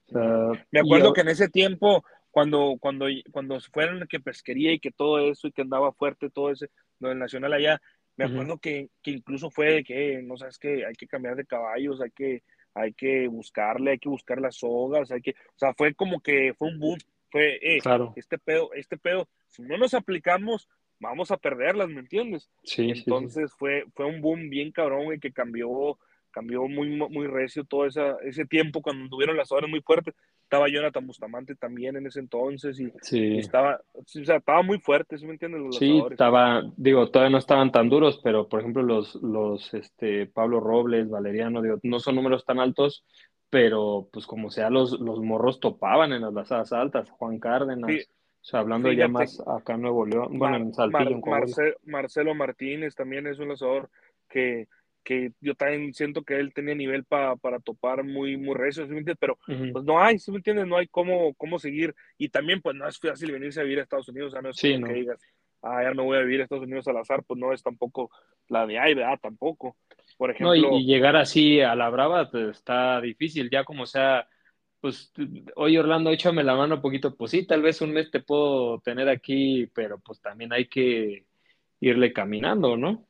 [0.05, 4.79] O sea, me acuerdo que en ese tiempo, cuando, cuando, cuando fueron que pesquería y
[4.79, 7.81] que todo eso, y que andaba fuerte todo ese, lo del Nacional allá,
[8.15, 8.61] me acuerdo uh -huh.
[8.61, 12.11] que, que, incluso fue de que, no sabes que hay que cambiar de caballos, hay
[12.11, 12.43] que,
[12.75, 16.53] hay que buscarle, hay que buscar las sogas, hay que, o sea, fue como que
[16.53, 16.99] fue un boom,
[17.31, 18.13] fue, eh, claro.
[18.15, 22.49] este pedo, este pedo, si no nos aplicamos, vamos a perderlas, ¿me entiendes?
[22.63, 25.97] Sí, Entonces Fue, fue un boom bien cabrón, güey, que cambió,
[26.31, 30.15] cambió muy, muy recio todo esa, ese tiempo cuando tuvieron las horas muy fuertes.
[30.43, 35.25] Estaba Jonathan Bustamante también en ese entonces y, estaba, o sea, estaba muy fuerte, ¿sí
[35.25, 35.59] me entiendes?
[35.59, 40.25] Los sí, estaba, digo, todavía no estaban tan duros, pero por ejemplo los, los, este,
[40.25, 43.03] Pablo Robles, Valeriano, digo, no son números tan altos,
[43.49, 48.16] pero pues como sea, los, los morros topaban en las lazadas altas, Juan Cárdenas, o
[48.49, 51.17] sea, hablando ya más acá en Nuevo León, bueno, en Saltillo.
[51.17, 53.89] en Marcelo Martínez también es un lanzador
[54.29, 54.67] que,
[55.03, 58.87] que yo también siento que él tenía nivel para topar muy, muy recio,
[59.19, 59.37] pero
[59.73, 60.65] pues no hay, ¿sí me entiendes?
[60.65, 61.93] No hay cómo, cómo seguir.
[62.17, 64.49] Y también, pues no es fácil venirse a vivir a Estados Unidos, o sea, no
[64.49, 65.21] es que digas,
[65.61, 68.11] ah, ya me voy a vivir a Estados Unidos al azar, pues no es tampoco
[68.47, 69.19] la de ahí, ¿verdad?
[69.21, 69.75] Tampoco.
[70.17, 70.55] Por ejemplo.
[70.55, 74.27] No, y, llegar así a la brava pues, está difícil, ya como sea.
[74.87, 75.11] Pues
[75.57, 78.79] hoy Orlando, échame la mano un poquito, pues sí, tal vez un mes te puedo
[78.79, 81.25] tener aquí, pero pues también hay que
[81.81, 83.05] irle caminando, ¿no?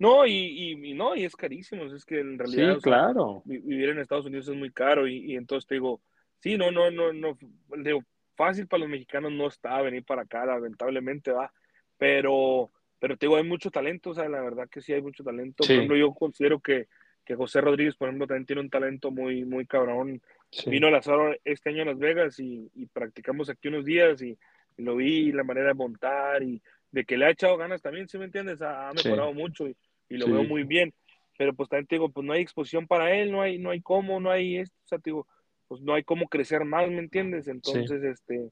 [0.00, 3.42] No, y, y, no, y es carísimo, es que en realidad sí, claro.
[3.44, 6.00] vivir en Estados Unidos es muy caro y, y, entonces te digo,
[6.40, 7.38] sí, no, no, no, no,
[7.76, 8.02] digo,
[8.34, 11.52] fácil para los mexicanos no está venir para acá, lamentablemente, va,
[11.96, 15.22] pero, pero te digo, hay mucho talento, o sea, la verdad que sí hay mucho
[15.22, 15.62] talento.
[15.62, 16.88] Por ejemplo, yo considero que,
[17.26, 20.22] que José Rodríguez, por ejemplo, también tiene un talento muy, muy cabrón.
[20.66, 21.00] Vino a la
[21.44, 24.38] este año a Las Vegas y, y practicamos aquí unos días y,
[24.78, 28.18] lo vi, la manera de montar y de que le ha echado ganas también, ¿sí
[28.18, 28.60] me entiendes?
[28.60, 29.74] Ha, mejorado mucho y,
[30.10, 30.92] y lo veo muy bien.
[31.38, 33.80] Pero pues también te digo, pues no hay exposición para él, no hay, no hay
[33.80, 35.26] cómo, no hay esto, o sea, te digo,
[35.66, 37.48] pues no hay cómo crecer más, ¿me entiendes?
[37.48, 38.50] Entonces, este,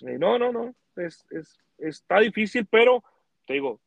[0.00, 3.04] eh, no, no, no, es, es, está difícil, pero
[3.46, 3.80] te digo,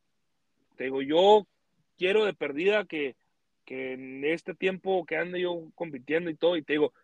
[0.76, 1.46] te digo, yo
[1.96, 3.16] quiero de perdida que,
[3.68, 6.94] que en este tiempo que ande yo compitiendo y todo, y te digo,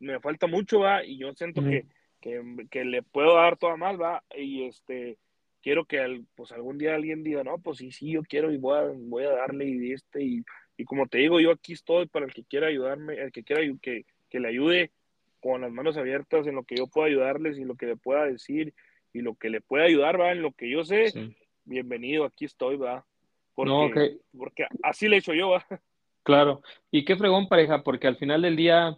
[0.00, 1.86] me falta mucho, va, y yo siento que,
[2.20, 5.18] que, que, le puedo dar toda más, va, y este,
[5.62, 8.78] quiero que pues algún día alguien diga, no, pues sí, sí, yo quiero y voy
[8.78, 10.44] a, voy a darle y este, y,
[10.76, 13.62] y como te digo, yo aquí estoy para el que quiera ayudarme, el que quiera
[13.80, 14.90] que, que le ayude
[15.38, 18.24] con las manos abiertas en lo que yo pueda ayudarles y lo que le pueda
[18.24, 18.74] decir
[19.12, 21.12] y lo que le pueda ayudar, va, en lo que yo sé,
[21.64, 23.06] bienvenido, aquí estoy, va.
[23.54, 25.64] Porque, porque así le he hecho yo, va.
[26.22, 28.96] Claro, y qué fregón pareja, porque al final del día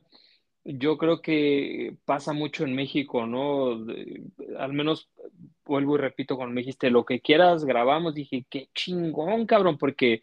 [0.65, 3.85] yo creo que pasa mucho en México, ¿no?
[4.59, 5.11] al menos
[5.65, 10.23] vuelvo y repito cuando me dijiste lo que quieras grabamos, dije, qué chingón, cabrón, porque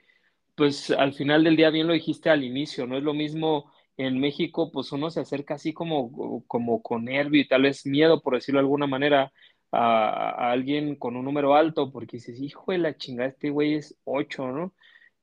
[0.56, 4.20] pues al final del día bien lo dijiste al inicio, no es lo mismo en
[4.20, 8.36] México, pues uno se acerca así como, como con nervio y tal vez miedo, por
[8.36, 9.32] decirlo de alguna manera,
[9.72, 13.98] a, alguien con un número alto, porque dices, hijo de la chingada, este güey es
[14.06, 14.74] 8, ¿no?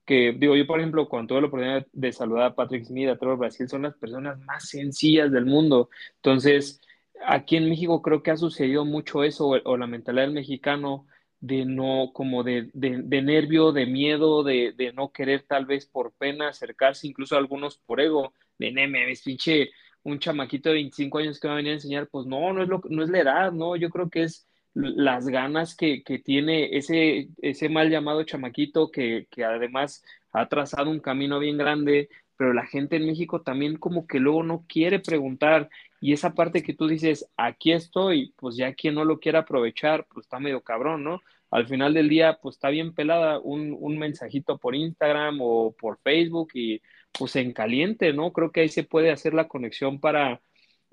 [0.07, 3.17] Que digo yo, por ejemplo, cuando tuve la oportunidad de saludar a Patrick Smith, a
[3.19, 5.91] Trevor Brasil, son las personas más sencillas del mundo.
[6.17, 6.81] Entonces,
[7.27, 11.07] aquí en México creo que ha sucedido mucho eso, o, la mentalidad del mexicano
[11.41, 16.13] de no, como de, de, nervio, de miedo, de, de, no querer tal vez por
[16.15, 19.71] pena acercarse, incluso a algunos por ego, de neme, pinche
[20.03, 22.69] un chamaquito de 25 años que va a venir a enseñar, pues no, no es,
[22.69, 27.29] lo, no es la edad, no, yo creo que es las ganas que, tiene ese,
[27.41, 32.97] ese mal llamado chamaquito que, además ha trazado un camino bien grande, pero la gente
[32.97, 37.27] en México también como que luego no quiere preguntar y esa parte que tú dices,
[37.39, 41.23] aquí estoy, pues ya quien no lo quiera aprovechar, pues está medio cabrón, ¿no?
[41.51, 45.99] Al final del día, pues está bien pelada un, un mensajito por Instagram o por
[46.03, 46.83] Facebook y
[47.19, 48.31] pues en caliente, ¿no?
[48.33, 50.43] Creo que ahí se puede hacer la conexión para,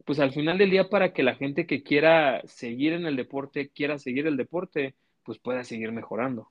[0.06, 3.70] pues al final del día para que la gente que quiera seguir en el deporte,
[3.70, 6.50] quiera seguir el deporte, pues pueda seguir mejorando.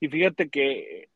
[0.00, 1.08] Y fíjate que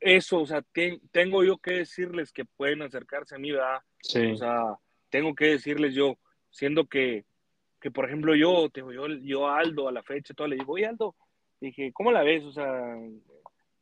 [0.00, 0.64] eso, o sea,
[1.10, 3.80] tengo yo que decirles que pueden acercarse a mí, ¿verdad?
[4.00, 4.26] Sí.
[4.26, 4.62] O sea,
[5.10, 6.18] tengo que decirles yo,
[6.50, 7.24] siendo que,
[7.80, 10.74] que por ejemplo, yo, tengo yo, yo a Aldo a la fecha, todo le digo,
[10.74, 11.14] oye Aldo,
[11.60, 12.44] dije, ¿cómo la ves?
[12.44, 12.96] O sea,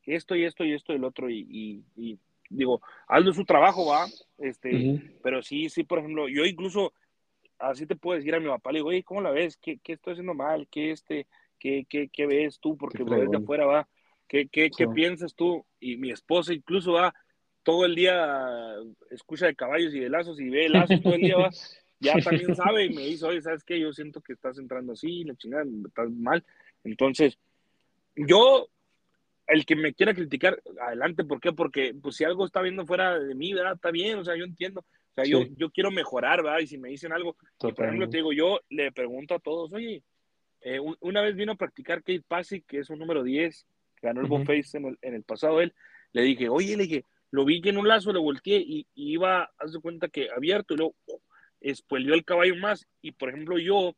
[0.07, 2.19] esto y esto y esto y el otro, y, y,
[2.51, 4.07] digo, es su trabajo, va,
[4.39, 6.93] este, pero sí, sí, por ejemplo, yo incluso
[7.59, 9.57] así te puedo decir a mi papá, le digo, oye, ¿cómo la ves?
[9.57, 10.69] ¿Qué, qué estoy haciendo mal?
[10.71, 11.27] ¿Qué, este,
[11.59, 12.77] qué, qué, qué ves tú?
[12.77, 13.89] Porque lo ves de afuera, va.
[14.29, 15.65] ¿Qué, qué, qué piensas tú?
[15.81, 17.15] Y mi esposa incluso va
[17.63, 18.75] todo el día,
[19.11, 21.51] escucha de caballos y de lazos y ve lazos todo el día, va.
[21.99, 23.81] Ya también sabe y me dice, oye, ¿sabes qué?
[23.81, 26.45] Yo siento que estás entrando así, la chingada, estás mal.
[26.85, 27.39] Entonces,
[28.15, 28.69] yo,
[29.47, 31.53] el que me quiera criticar, adelante, ¿por qué?
[31.53, 33.75] Porque, pues, si algo está viendo fuera de mí, ¿verdad?
[33.75, 34.85] Está bien, o sea, yo entiendo
[35.17, 36.61] sea, yo, yo quiero mejorar, ¿verdad?
[36.61, 40.03] Y si me dicen algo, por ejemplo, te digo, yo le pregunto a todos, oye,
[40.61, 44.21] eh, una vez vino a practicar Kate Passy, que es un número 10, que ganó
[44.21, 45.75] el uh Face en el, en el, pasado él,
[46.13, 49.51] le dije, oye, le dije, lo vi que en un lazo le volteé y, iba,
[49.59, 51.21] haz de cuenta que abierto y luego oh,
[51.61, 53.97] espuelió el caballo más y, por ejemplo, yo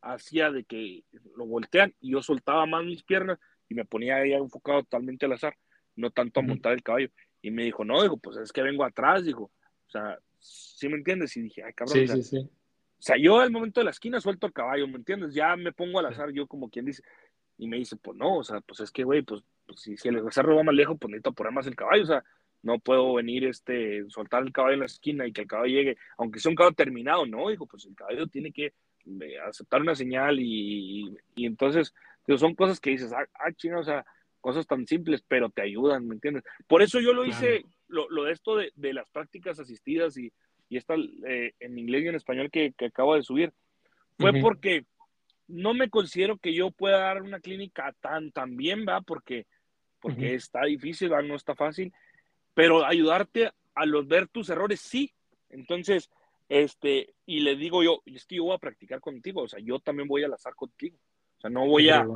[0.00, 1.04] hacía de que
[1.36, 5.32] lo voltean y yo soltaba más mis piernas y me ponía ahí enfocado totalmente al
[5.32, 5.56] azar,
[5.96, 7.08] no tanto a montar el caballo.
[7.42, 10.96] Y me dijo, no, digo, pues es que vengo atrás, dijo, o sea, ¿sí me
[10.96, 11.36] entiendes?
[11.36, 11.94] Y dije, ay, cabrón.
[11.94, 12.38] Sí, o sea, sí, sí.
[12.38, 15.34] o sea, yo al momento de la esquina suelto el caballo, ¿me entiendes?
[15.34, 17.02] Ya me pongo al azar, yo como quien dice.
[17.56, 20.08] Y me dice, pues no, o sea, pues es que, güey, pues, pues si, si
[20.08, 22.24] el becerro va más lejos, pues necesito poner más el caballo, o sea,
[22.64, 25.98] no puedo venir, este, soltar el caballo en la esquina y que el caballo llegue,
[26.16, 28.72] aunque sea un caballo terminado, no, dijo, pues el caballo tiene que
[29.06, 31.94] eh, aceptar una señal y, y entonces,
[32.26, 34.04] digo, son cosas que dices, ah, ah o sea,
[34.40, 36.44] cosas tan simples, pero te ayudan, ¿me entiendes?
[36.66, 37.30] Por eso yo lo Claro.
[37.30, 40.32] hice, lo, lo de esto de, de las prácticas asistidas y,
[40.68, 40.94] y esta
[41.26, 43.52] eh, en inglés y en español que, que acabo de subir,
[44.18, 44.84] fue porque
[45.48, 49.00] no me considero que yo pueda dar una clínica tan, tan bien, ¿va?
[49.00, 49.46] Porque,
[50.00, 51.22] porque está difícil, ¿va?
[51.22, 51.92] No está fácil,
[52.54, 55.12] pero ayudarte a los ver tus errores, sí.
[55.50, 56.10] Entonces,
[56.48, 59.78] este, y le digo yo, es que yo voy a practicar contigo, o sea, yo
[59.80, 60.98] también voy al azar contigo.
[61.44, 62.06] Sea, no voy a,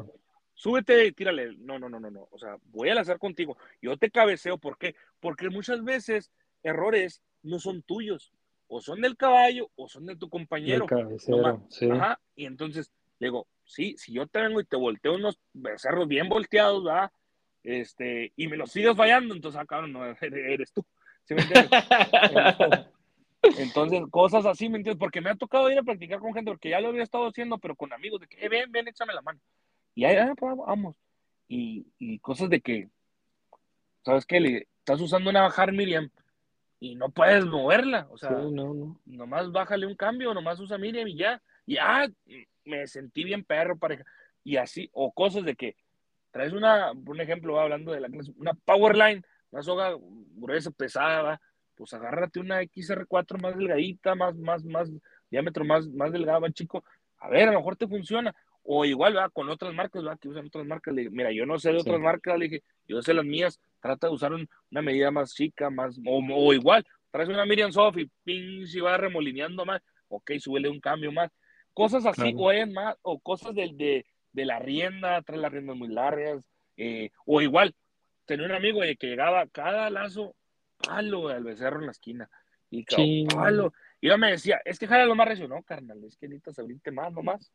[0.55, 1.55] súbete y tírale.
[1.59, 2.29] No, no, no, no, no.
[2.31, 3.59] O sea, voy al azar contigo.
[3.83, 4.95] Yo te cabeceo, ¿por qué?
[5.21, 6.31] Porque muchas veces
[6.63, 8.33] errores no son tuyos.
[8.69, 10.87] O son del caballo o son de tu El compañero.
[10.87, 11.91] cabecero, Nomás- sí.
[11.91, 12.19] Ajá.
[12.37, 16.29] Y entonces le digo, sí, si yo te vengo y te volteo unos becerros bien
[16.31, 17.11] volteados, ¿verdad?
[17.63, 20.85] Este, y me los sigues fallando, entonces, ah, cabrón, no eres tú.
[21.25, 21.71] ¿Sí me entiendes?
[23.59, 24.99] Entonces, cosas así, ¿me entiendes?
[24.99, 27.59] Porque me ha tocado ir a practicar con gente, porque ya lo había estado haciendo,
[27.59, 29.41] pero con amigos, de que, eh, ven, ven, échame la mano.
[29.95, 30.97] Y ahí, ah, pues, vamos.
[31.49, 32.89] Y, y cosas de que,
[34.05, 34.41] ¿sabes qué?
[34.41, 36.11] Le, estás usando una bajar Miriam
[36.81, 38.07] y no puedes moverla.
[38.11, 39.01] O sea, Sí, no, no.
[39.07, 41.43] nomás bájale un cambio, nomás usa Miriam y ya.
[41.67, 42.07] Y ah,
[42.65, 44.05] me sentí bien perro, pareja.
[44.45, 45.77] Y así, o cosas de que
[46.31, 49.95] traes una, un ejemplo, hablando de la clase, una power line, una soga
[50.37, 51.41] gruesa, pesada,
[51.79, 54.91] pues agárrate una XR4 más delgadita, más, más, más,
[55.31, 56.85] diámetro más, más delgada, va, chico.
[57.19, 58.35] A ver, a lo mejor te funciona.
[58.71, 60.93] O igual, va, con otras marcas, va, que usan otras marcas.
[60.93, 61.89] Le dije, mira, yo no sé de Sí.
[61.89, 65.33] otras marcas, le dije, yo sé las mías, trata de usar un- una medida más
[65.35, 69.81] chica, más, o, o igual, traes una Miriam Soft y ping, si va remolineando más,
[70.09, 71.31] ok, súbele un cambio más.
[71.73, 72.39] Cosas así, Claro.
[72.39, 76.45] o es más, o cosas de, de, de la rienda, trae las riendas muy largas,
[76.77, 77.75] eh, o igual,
[78.27, 80.35] tenía un amigo de que llegaba cada lazo,
[80.79, 82.31] palo al becerro en la esquina,
[82.71, 83.27] y cabrón, Sí.
[83.35, 86.29] palo, y yo me decía, es que jala lo más recio, no, carnal, es que
[86.29, 87.53] necesitas abrirte más, nomás.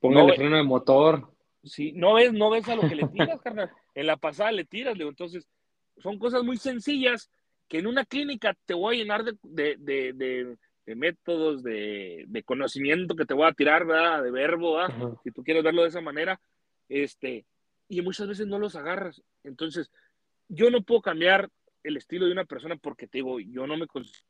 [0.00, 1.30] Póngale No, freno de motor.
[1.62, 3.70] Sí, no ves, no ves a lo que le tiras, carnal.
[3.94, 5.46] En la pasada le tiras, digo, entonces,
[5.98, 7.30] son cosas muy sencillas
[7.68, 12.24] que en una clínica te voy a llenar de, de, de, de- de métodos, de,
[12.28, 14.22] de conocimiento que te voy a tirar, ¿verdad?
[14.22, 14.94] De verbo, ¿verdad?
[15.24, 16.40] Si tú quieres verlo de esa manera,
[16.88, 17.44] este,
[17.88, 19.20] y muchas veces no los agarras.
[19.42, 19.90] Entonces,
[20.48, 21.50] yo no puedo cambiar
[21.86, 24.26] el estilo de una persona porque te digo, yo no me considero.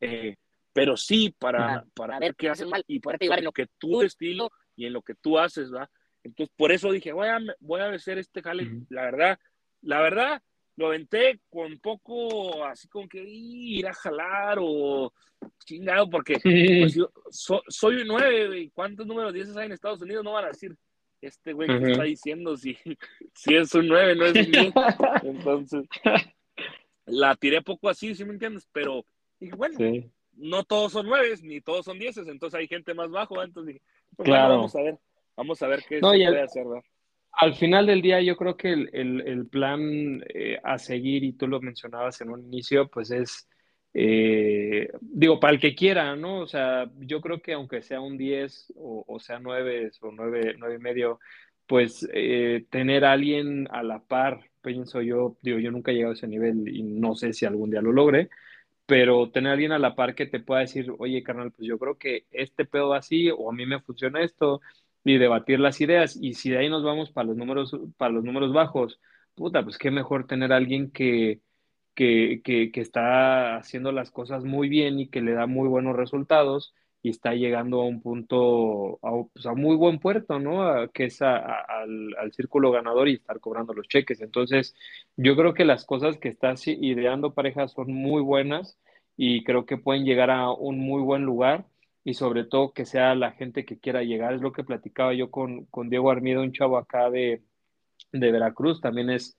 [0.00, 0.36] Eh,
[0.72, 4.02] pero sí para, para ver qué haces mal y poderte ayudar en lo que tu
[4.02, 5.88] estilo y en lo que tú haces, ¿va?
[6.24, 8.86] Entonces, por eso dije, voy a, voy a hacer este jale, Ujú.
[8.90, 9.38] la verdad,
[9.82, 10.42] la verdad,
[10.76, 15.12] lo aventé con poco, así como que "Ih, ir a jalar o
[15.64, 16.44] chingado, porque pues,
[16.96, 20.24] yo so- soy un 9, y ¿cuántos números 10 hay en Estados Unidos?
[20.24, 20.74] No van a decir,
[21.22, 22.76] este güey que está diciendo si,
[23.34, 24.72] si es un 9, no es un 10.
[25.22, 25.86] Entonces,
[27.06, 28.68] la tiré poco así, ¿sí me entiendes?
[28.72, 29.04] Pero
[29.40, 30.10] dije, bueno, Sí.
[30.34, 33.84] no todos son 9, ni todos son 10, entonces hay gente más bajo, entonces dije,
[34.16, 34.42] pues, Claro.
[34.48, 34.98] bueno, vamos a ver,
[35.36, 36.82] vamos a ver qué No, se puede hacer, ¿verdad?
[37.34, 41.32] Al final del día, yo creo que el, el- el plan eh, a seguir, y
[41.32, 43.48] tú lo mencionabas en un inicio, pues es,
[43.94, 46.40] eh, digo, para el que quiera, ¿no?
[46.40, 50.74] O sea, yo creo que aunque sea un 10 o, sea 9 o 9, 9
[50.74, 51.20] y medio,
[51.66, 56.14] pues eh, tener alguien a la par, pienso yo, digo, yo nunca he llegado a
[56.14, 58.30] ese nivel y no sé si algún día lo logre,
[58.86, 61.98] pero tener alguien a la par que te pueda decir, oye, carnal, pues yo creo
[61.98, 64.60] que este pedo va así, o a mí me funciona esto,
[65.04, 66.16] y debatir las ideas.
[66.20, 69.00] Y si de ahí nos vamos para los números, para los números bajos,
[69.34, 71.40] puta, pues qué mejor tener alguien que,
[71.94, 77.10] que, está haciendo las cosas muy bien y que le da muy buenos resultados y
[77.10, 80.62] está llegando a un punto, a, pues, muy buen puerto, ¿no?
[80.62, 84.20] A- que es al, círculo ganador y estar cobrando los cheques.
[84.20, 84.74] Entonces,
[85.16, 88.78] yo creo que las cosas que estás ideando, pareja, son muy buenas
[89.16, 91.66] y creo que pueden llegar a un muy buen lugar
[92.04, 94.34] y sobre todo que sea la gente que quiera llegar.
[94.34, 97.42] Es lo que platicaba yo con, con Diego Armido, un chavo acá de,
[98.12, 99.38] de Veracruz, también es,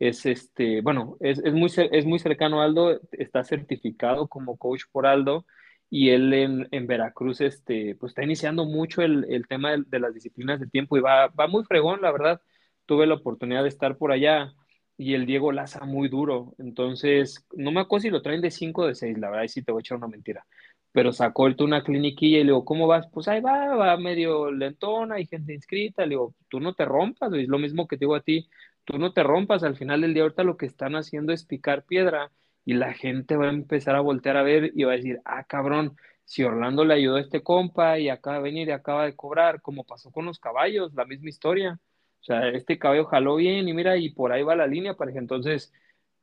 [0.00, 4.84] es este, bueno, es, es, muy, es muy cercano a Aldo, está certificado como coach
[4.90, 5.46] por Aldo
[5.90, 10.14] y él en, en Veracruz este, pues está iniciando mucho el, el tema de, las
[10.14, 12.40] disciplinas de tiempo y va, va muy fregón, la verdad.
[12.86, 14.54] Tuve la oportunidad de estar por allá
[14.96, 18.82] y el Diego laza muy duro, entonces no me acuerdo si lo traen de 5
[18.82, 20.46] o de 6, la verdad, y sí te voy a echar una mentira
[20.92, 23.06] pero sacó el una cliniquilla y le digo, ¿cómo vas?
[23.12, 27.32] Pues ahí va, va medio lentona, hay gente inscrita, le digo, tú no te rompas,
[27.32, 28.48] es lo mismo que te digo a ti,
[28.84, 31.84] tú no te rompas, al final del día ahorita lo que están haciendo es picar
[31.84, 32.32] piedra
[32.64, 35.44] y la gente va a empezar a voltear a ver y va a decir, ah,
[35.44, 39.16] cabrón, si Orlando le ayudó a este compa y acaba de venir y acaba de
[39.16, 41.80] cobrar, como pasó con los caballos, la misma historia.
[42.20, 45.18] O sea, este caballo jaló bien y mira, y por ahí va la línea, pareja.
[45.18, 45.72] Entonces,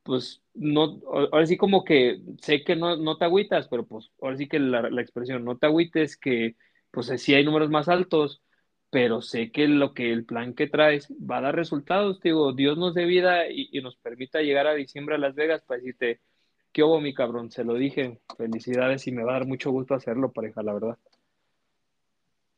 [0.03, 4.37] pues, no, ahora sí como que sé que no, no te agüitas, pero pues, ahora
[4.37, 6.55] sí que la, la expresión, no te agüites, que
[6.91, 8.41] pues sí hay números más altos,
[8.89, 12.77] pero sé que lo que el plan que traes va a dar resultados, digo, Dios
[12.77, 16.21] nos dé vida y, y nos permita llegar a diciembre a Las Vegas para decirte,
[16.77, 17.49] ¿Qué hubo, mi cabrón?
[17.49, 18.19] Se lo dije.
[18.37, 20.97] Felicidades y me va a dar mucho gusto hacerlo, pareja, la verdad.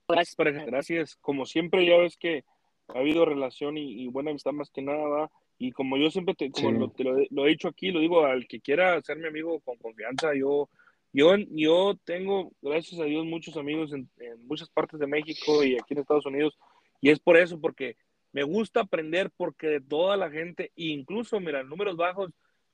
[0.09, 1.15] Gracias, pareja, gracias.
[1.21, 2.43] Como siempre, ya ves que
[2.89, 5.31] ha habido relación y, buena amistad más que nada, ¿va?
[5.57, 8.45] Y como yo siempre te, como lo, te lo, he dicho aquí, lo digo al
[8.45, 10.69] que quiera ser mi amigo con confianza, yo,
[11.11, 15.75] yo, yo tengo, gracias a Dios, muchos amigos en, en muchas partes de México y
[15.75, 16.57] aquí en Estados Unidos,
[17.01, 17.95] y es por eso, porque
[18.31, 22.31] me gusta aprender, porque de toda la gente, incluso, mira, números bajos,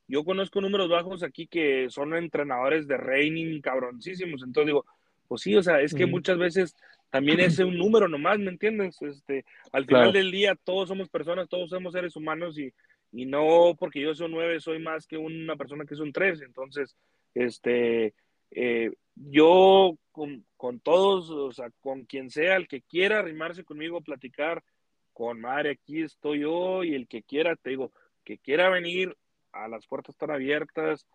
[0.07, 4.85] yo conozco números bajos aquí que son entrenadores de reining cabroncísimos, entonces digo,
[5.27, 6.75] pues sí, o sea, es que muchas veces
[7.09, 9.01] también es un número nomás, ¿me entiendes?
[9.01, 12.71] Este, al final del día todos somos personas, todos somos seres humanos y,
[13.11, 16.41] y no porque yo soy nueve soy más que una persona que es un tres,
[16.41, 16.95] entonces,
[17.33, 18.13] este,
[18.55, 24.01] eh, yo con, con, todos, o sea, con quien sea, el que quiera arrimarse conmigo,
[24.01, 24.63] platicar
[25.11, 27.91] con madre, aquí estoy yo y el que quiera, te digo,
[28.23, 29.15] que quiera venir
[29.51, 31.05] a las puertas están abiertas.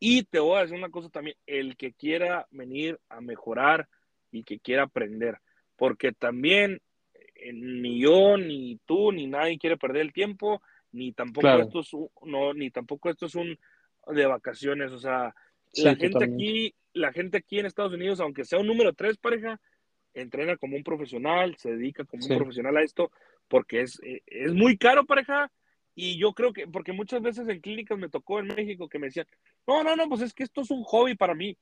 [0.00, 3.88] Y te voy a decir una cosa también, el que quiera venir a mejorar
[4.30, 5.38] y que quiera aprender,
[5.76, 6.80] porque también
[7.14, 11.92] eh, ni yo, ni tú, ni nadie quiere perder el tiempo, ni tampoco esto es
[11.92, 13.58] un, no, ni tampoco esto es un
[14.06, 15.34] de vacaciones, o sea,
[15.74, 19.60] la gente aquí, la gente aquí en Estados Unidos, aunque sea un número tres pareja,
[20.14, 23.10] entrena como un profesional, se dedica como un profesional a esto,
[23.48, 25.50] porque es, eh, es muy caro pareja,
[26.00, 29.08] y yo creo que, porque muchas veces en clínicas me tocó en México que me
[29.08, 29.26] decían,
[29.66, 31.56] no, no, no, pues es que esto es un hobby para mí.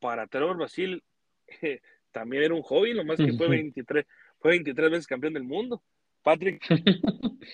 [0.00, 1.00] Para Trevor Brasil
[2.10, 4.04] también era un hobby, nomás que fue 23,
[4.40, 5.80] fue 23 veces campeón del mundo.
[6.24, 6.60] Patrick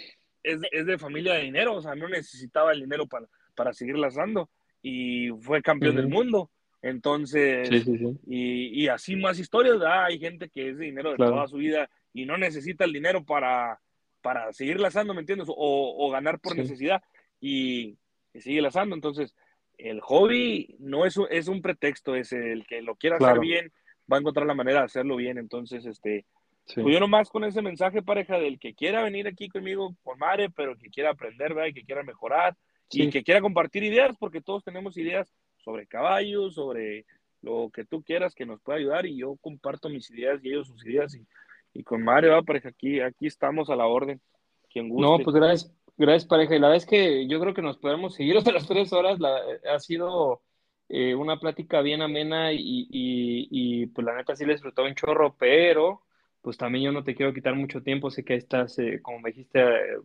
[0.42, 3.98] es, es, de familia de dinero, o sea, no necesitaba el dinero para, para seguir
[3.98, 4.48] lanzando
[4.88, 6.50] y fue campeón del mundo.
[6.80, 7.68] Entonces,
[8.26, 11.90] Y, y, así más historias, hay gente que es de dinero de toda su vida
[12.14, 13.80] y no necesita el dinero para,
[14.22, 15.48] para seguir lazando, ¿me entiendes?
[15.50, 17.02] O, ganar por necesidad
[17.40, 17.98] y,
[18.34, 18.94] sigue lazando.
[18.94, 19.34] Entonces,
[19.76, 23.72] el hobby no es, es un pretexto, es el que lo quiera hacer bien,
[24.10, 25.36] va a encontrar la manera de hacerlo bien.
[25.36, 26.24] Entonces, este,
[26.74, 30.48] pues yo nomás con ese mensaje, pareja, del que quiera venir aquí conmigo por madre,
[30.48, 31.70] pero que quiera aprender, ¿verdad?
[31.70, 32.56] Y que quiera mejorar
[32.90, 37.06] y que quiera compartir ideas, porque todos tenemos ideas sobre caballos, sobre
[37.42, 40.68] lo que tú quieras que nos pueda ayudar y yo comparto mis ideas y ellos
[40.68, 41.26] sus ideas y
[41.78, 44.20] y con Mario, va, pareja, aquí, aquí estamos a la orden.
[44.70, 45.02] Quien guste.
[45.02, 46.56] No, pues gracias, gracias, pareja.
[46.56, 49.20] Y la verdad es que yo creo que nos podemos seguir hasta las tres horas.
[49.20, 49.40] La,
[49.72, 50.42] ha sido
[50.88, 54.94] eh, una plática bien amena y, y, y, pues la neta sí le disfrutó un
[54.94, 56.02] chorro, pero
[56.40, 58.10] pues también yo no te quiero quitar mucho tiempo.
[58.10, 59.96] Sé que estás, eh, como me dijiste, eh,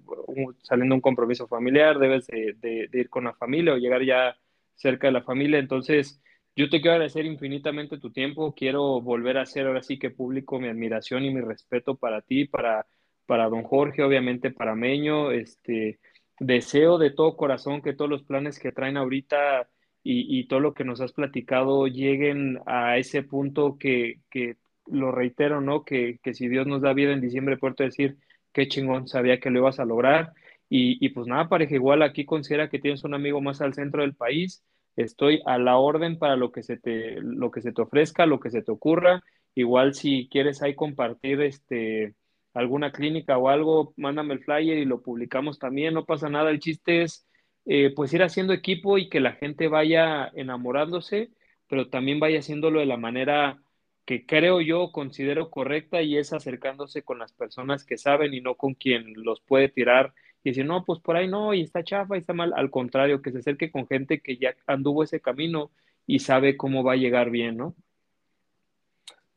[0.62, 4.38] saliendo un compromiso familiar, debes de, de, de ir con la familia o llegar ya
[4.76, 5.60] cerca de la familia.
[5.60, 6.22] Entonces,
[6.56, 8.54] yo te quiero agradecer infinitamente tu tiempo.
[8.56, 12.46] Quiero volver a hacer ahora sí que público mi admiración y mi respeto para ti,
[12.46, 12.86] para,
[13.26, 15.32] para don Jorge, obviamente para Meño.
[15.32, 16.00] Este,
[16.40, 19.70] deseo de todo corazón que todos los planes que traen ahorita
[20.04, 25.12] y, y todo lo que nos has platicado lleguen a ese punto que, que lo
[25.12, 25.84] reitero, ¿no?
[25.84, 28.18] Que, que, si Dios nos da vida en diciembre, puedo decir
[28.54, 30.34] qué chingón, sabía que lo ibas a lograr.
[30.70, 34.02] Y, y pues nada, pareja, igual aquí considera que tienes un amigo más al centro
[34.02, 34.64] del país
[34.96, 38.40] Estoy a la orden para lo que se te, lo que se te ofrezca, lo
[38.40, 39.24] que se te ocurra.
[39.56, 42.16] Igual si quieres ahí compartir este,
[42.54, 46.52] alguna clínica o algo, mándame el flyer y lo publicamos también, no pasa nada.
[46.52, 47.28] El chiste es
[47.66, 51.32] eh, pues ir haciendo equipo y que la gente vaya enamorándose,
[51.68, 53.63] pero también vaya haciéndolo de la manera
[54.06, 58.56] que creo yo, considero correcta y es acercándose con las personas que saben y no
[58.56, 62.16] con quien los puede tirar y decir, no, pues por ahí no, y está chafa,
[62.16, 62.54] y está mal.
[62.56, 65.72] Al contrario, que se acerque con gente que ya anduvo ese camino
[66.06, 67.76] y sabe cómo va a llegar bien, ¿no?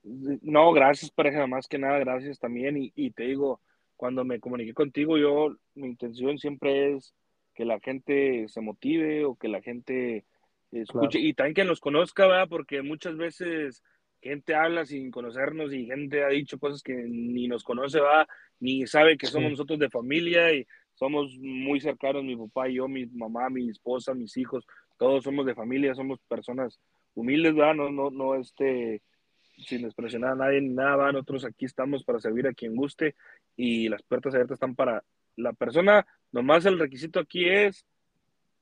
[0.02, 2.76] No, gracias, pareja, más que nada, gracias también.
[2.76, 3.60] Y, y te digo,
[3.96, 7.14] cuando me comuniqué contigo, yo, mi intención siempre es
[7.54, 10.24] que la gente se motive o que la gente
[10.72, 12.48] escuche y también que nos conozca, ¿verdad?
[12.48, 13.82] Porque muchas veces
[14.27, 18.27] gente habla sin conocernos y gente ha dicho cosas que ni nos conoce, va,
[18.61, 22.89] ni sabe que somos nosotros de familia y somos muy cercanos, mi papá y yo,
[22.89, 24.66] mi mamá, mi esposa, mis hijos,
[24.99, 26.81] todos somos de familia, somos personas
[27.14, 27.74] humildes, ¿verdad?
[27.74, 29.03] No, no, no, este,
[29.59, 33.14] sin expresionar a nadie ni nada, nosotros aquí estamos para servir a quien guste
[33.57, 35.05] y las puertas abiertas están para
[35.37, 37.87] la persona, nomás el requisito aquí es,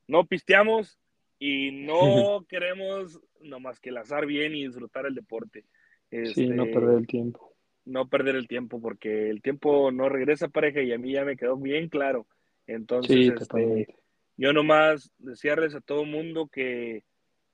[0.07, 0.99] no pisteamos
[1.47, 5.65] y no queremos nomás que lazar bien y disfrutar el deporte.
[6.11, 7.53] sí, no este, perder el tiempo.
[7.85, 11.37] No perder el tiempo, porque el tiempo no regresa pareja y a mí ya me
[11.37, 12.27] quedó bien claro.
[12.67, 13.95] Entonces, este,
[14.39, 17.05] yo nomás desearles a todo el mundo que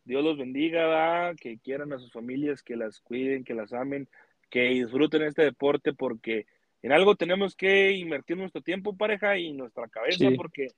[0.05, 4.09] Dios los bendiga, que quieran a sus familias, que las cuiden, que las amen,
[4.51, 6.47] que disfruten este deporte, porque
[6.82, 10.68] en algo tenemos que invertir nuestro tiempo, pareja, y nuestra cabeza, porque,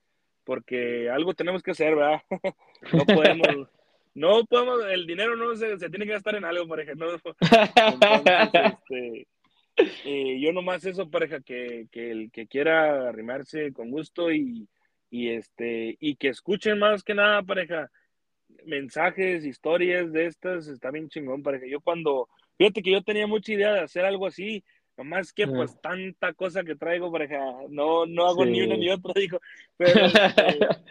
[0.45, 2.22] porque algo tenemos que hacer, ¿verdad?
[2.93, 3.47] no podemos,
[4.14, 7.07] no podemos, el dinero no se, tiene que gastar en algo, pareja, ¿no?
[7.12, 9.26] Entonces, este,
[10.05, 14.68] eh, yo nomás eso, pareja, que, que el que quiera arrimarse con gusto y,
[15.11, 17.90] y este, y que escuchen más que nada, pareja,
[18.64, 21.66] mensajes, historias de estas, está bien chingón, pareja.
[21.66, 22.28] Yo cuando,
[22.59, 24.64] fíjate que yo tenía mucha idea de hacer algo así,
[24.97, 27.38] nomás que pues tanta cosa que traigo, pareja,
[27.68, 29.40] no, no hago ni uno ni otro, dijo.
[29.76, 30.16] Pero, este,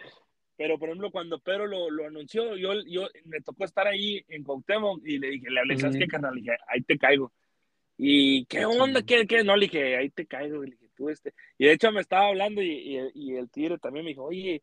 [0.56, 4.44] pero por ejemplo, cuando Pedro lo, lo, anunció, yo, yo me tocó estar ahí en
[4.44, 6.34] Cuauhtémoc y le dije, le hablé, ¿sabes qué, carnal?
[6.34, 7.32] Le dije, ahí te caigo.
[7.96, 9.02] ¿Y qué onda?
[9.02, 9.44] ¿Qué, qué?
[9.44, 10.62] No, le dije, ahí te caigo.
[10.62, 11.34] Le dije, tú este.
[11.58, 14.62] Y de hecho me estaba hablando y, y, y el tigre también me dijo, oye,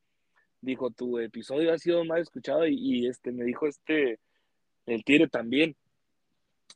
[0.62, 4.20] dijo, tu episodio ha sido más escuchado y, este, me dijo este,
[4.86, 5.76] el Tigre también.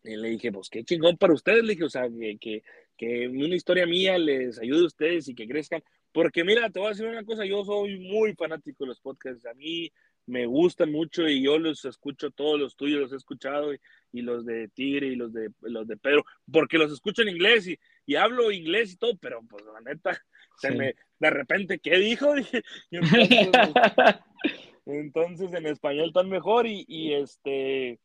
[0.03, 2.63] Y le dije, pues qué chingón para ustedes, le dije, o sea, que, que,
[2.97, 5.83] que una historia mía les ayude a ustedes y que crezcan.
[6.11, 9.45] Porque mira, te voy a decir una cosa, yo soy muy fanático de los podcasts.
[9.45, 9.91] A mí
[10.25, 14.45] me gustan mucho y yo los escucho todos los tuyos, los he escuchado y, los
[14.45, 18.15] de Tigre y los de los de Pedro, porque los escucho en inglés y, y
[18.15, 20.21] hablo inglés y todo, pero pues la neta,
[20.57, 22.33] se me, de repente, ¿qué dijo?
[24.85, 27.99] entonces, en español tan mejor y, y, este,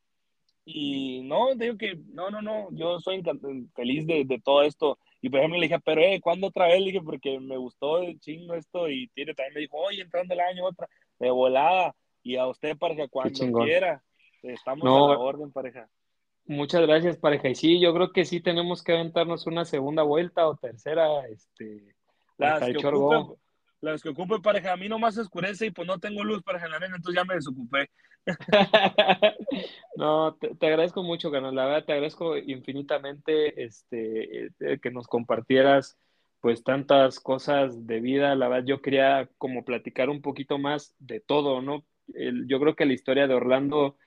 [0.71, 3.23] y no, digo que, no, no, no, yo soy
[3.75, 4.99] feliz de, de, todo esto.
[5.21, 6.79] Y por ejemplo le dije, pero, eh, ¿cuándo otra vez?
[6.79, 10.33] Le dije, porque me gustó el chingo esto y tiene también me dijo, oye, entrando
[10.33, 10.87] el año otra,
[11.19, 11.95] de volada.
[12.21, 14.03] Y a usted, pareja, cuando quiera,
[14.43, 15.89] estamos a la orden, pareja.
[16.45, 17.49] Muchas gracias, pareja.
[17.49, 21.95] Y sí, yo creo que sí tenemos que aventarnos una segunda vuelta o tercera, este,
[22.37, 23.37] las que, ocupen,
[23.81, 26.63] las que ocupen pareja, a mí nomás se oscurece y pues no tengo luz para
[26.63, 27.89] en la entonces ya me desocupé.
[29.95, 35.97] no, te, agradezco mucho, Canal, la verdad te agradezco infinitamente este, eh, que nos compartieras
[36.41, 41.19] pues tantas cosas de vida, la verdad yo quería como platicar un poquito más de
[41.19, 41.83] todo, ¿no?
[42.47, 43.97] yo creo que la historia de Orlando,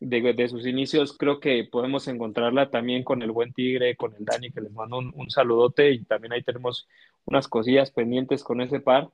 [0.00, 4.50] de, sus inicios, creo que podemos encontrarla también con el buen Tigre, con el Dani,
[4.50, 6.86] que les mando un, un saludote y también ahí tenemos
[7.24, 9.08] unas cosillas pendientes con ese par,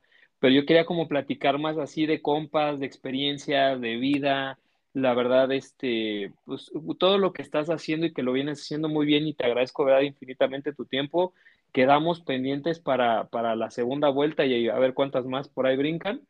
[0.45, 4.59] pero yo quería como platicar más así de compas, de experiencia, de vida,
[4.93, 9.07] la verdad, este, pues todo lo que estás haciendo y que lo vienes haciendo muy
[9.07, 10.03] bien y te agradezco, ¿verdad?
[10.03, 11.33] Infinitamente tu tiempo.
[11.73, 16.21] Quedamos pendientes para, para la segunda vuelta y a ver cuántas más por ahí brincan.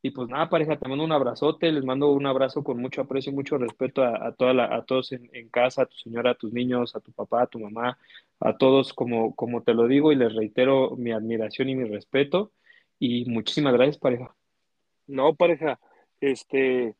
[0.00, 3.32] Y pues nada, pareja, te mando un abrazote, les mando un abrazo con mucho aprecio,
[3.32, 6.52] mucho respeto a, toda la, a todos en, en, casa, a tu señora, a tus
[6.52, 7.98] niños, a tu papá, a tu mamá,
[8.38, 12.52] a todos, como, como te lo digo, y les reitero mi admiración y mi respeto.
[12.98, 14.34] Y muchísimas gracias, pareja.
[15.06, 15.78] No, pareja,
[16.20, 16.96] este,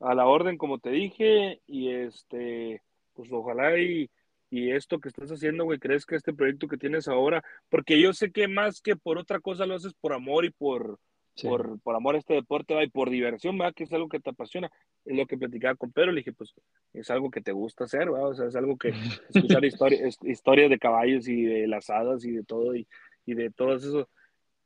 [0.00, 2.82] a la orden, como te dije, y este,
[3.14, 4.10] pues ojalá y,
[4.50, 8.30] y esto que estás haciendo, güey, crezca este proyecto que tienes ahora, porque yo sé
[8.30, 10.98] que más que por otra cosa lo haces por amor y por,
[11.42, 13.74] por, por, amor a este deporte y por diversión, ¿verdad?
[13.74, 14.70] que es algo que te apasiona.
[15.04, 16.54] Es lo que platicaba con Pedro, le dije, pues
[16.92, 18.28] es algo que te gusta hacer, ¿verdad?
[18.28, 18.88] o sea, es algo que
[19.34, 22.86] escuchar historias historias de caballos y de las hadas y de todo y,
[23.26, 24.08] y de todo eso,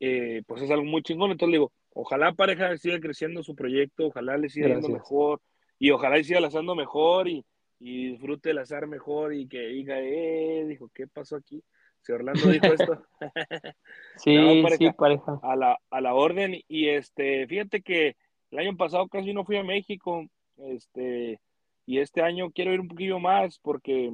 [0.00, 1.30] eh, pues es algo muy chingón.
[1.30, 5.40] Entonces le digo, ojalá pareja siga creciendo su proyecto, ojalá le siga dando mejor
[5.78, 7.44] y ojalá le siga lanzando mejor y,
[7.80, 11.62] y disfrute el azar mejor y que diga, eh, dijo, ¿qué pasó aquí?
[12.02, 13.02] Si Orlando dijo esto.
[14.16, 15.40] sí, sí, pareja.
[15.42, 16.60] A la, a la orden.
[16.68, 18.16] Y este, fíjate que
[18.50, 20.24] el año pasado casi no fui a México.
[20.56, 21.40] Este,
[21.86, 24.12] y este año quiero ir un poquillo más porque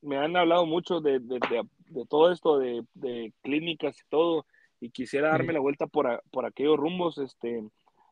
[0.00, 1.38] me han hablado mucho de, de,
[1.88, 4.46] de, todo esto, de, clínicas y todo.
[4.82, 7.16] Y quisiera darme la vuelta por, por aquellos rumbos.
[7.18, 7.62] Este,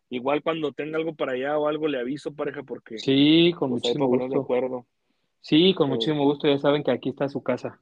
[0.08, 2.96] igual cuando tenga algo para allá o algo le aviso, pareja, porque.
[2.98, 4.86] Sí, con pues, muchísimo gusto.
[5.40, 6.46] Sí, con eh, muchísimo gusto.
[6.46, 7.80] Ya saben que aquí está su casa.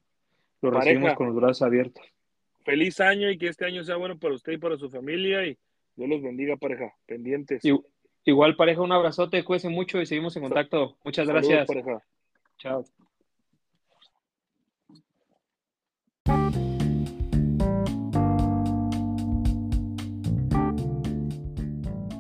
[0.63, 2.03] Lo recibimos con los brazos abiertos.
[2.65, 5.59] Feliz año y que este año sea bueno para usted y para su familia y
[5.95, 6.95] Dios los bendiga, pareja.
[7.05, 7.63] Pendientes.
[8.25, 10.97] igual, pareja, un abrazote, cuídense mucho y seguimos en contacto.
[11.05, 11.67] Muchas gracias.
[11.67, 12.03] pareja.
[12.57, 12.85] Chao.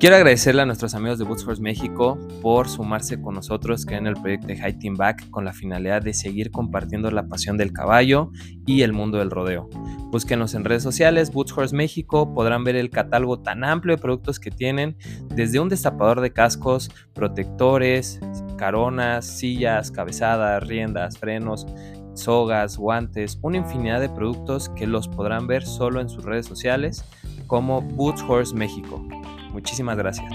[0.01, 4.15] Quiero agradecerle a nuestros amigos de Boots Horse México por sumarse con nosotros en el
[4.15, 8.31] proyecto de Team Back con la finalidad de seguir compartiendo la pasión del caballo
[8.65, 9.69] y el mundo del rodeo.
[10.13, 14.39] Búsquenos en redes sociales, Boots Horse México, podrán ver el catálogo tan amplio de productos
[14.39, 14.97] que tienen,
[15.35, 18.21] desde un destapador de cascos, protectores,
[18.57, 21.67] caronas, sillas, cabezadas, riendas, frenos,
[22.15, 27.05] sogas, guantes, una infinidad de productos que los podrán ver solo en sus redes sociales
[27.49, 29.05] como Boots Horse México.
[29.53, 30.31] Muchísimas gracias.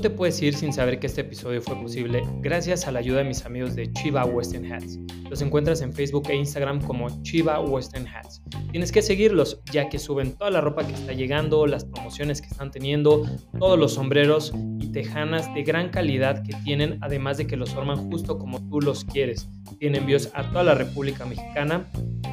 [0.00, 3.18] No te puedes ir sin saber que este episodio fue posible gracias a la ayuda
[3.18, 4.98] de mis amigos de Chiva Western Hats.
[5.28, 8.42] Los encuentras en Facebook e Instagram como Chiva Western Hats.
[8.70, 12.48] Tienes que seguirlos ya que suben toda la ropa que está llegando, las promociones que
[12.48, 13.26] están teniendo,
[13.58, 18.08] todos los sombreros y tejanas de gran calidad que tienen, además de que los forman
[18.10, 19.50] justo como tú los quieres.
[19.78, 21.84] Tienen envíos a toda la República Mexicana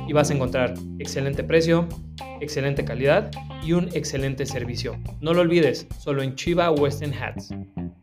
[0.07, 1.85] y vas a encontrar excelente precio,
[2.39, 3.29] excelente calidad
[3.63, 4.97] y un excelente servicio.
[5.19, 7.49] No lo olvides, solo en Chiva Western Hats.
[7.57, 7.96] Thank you.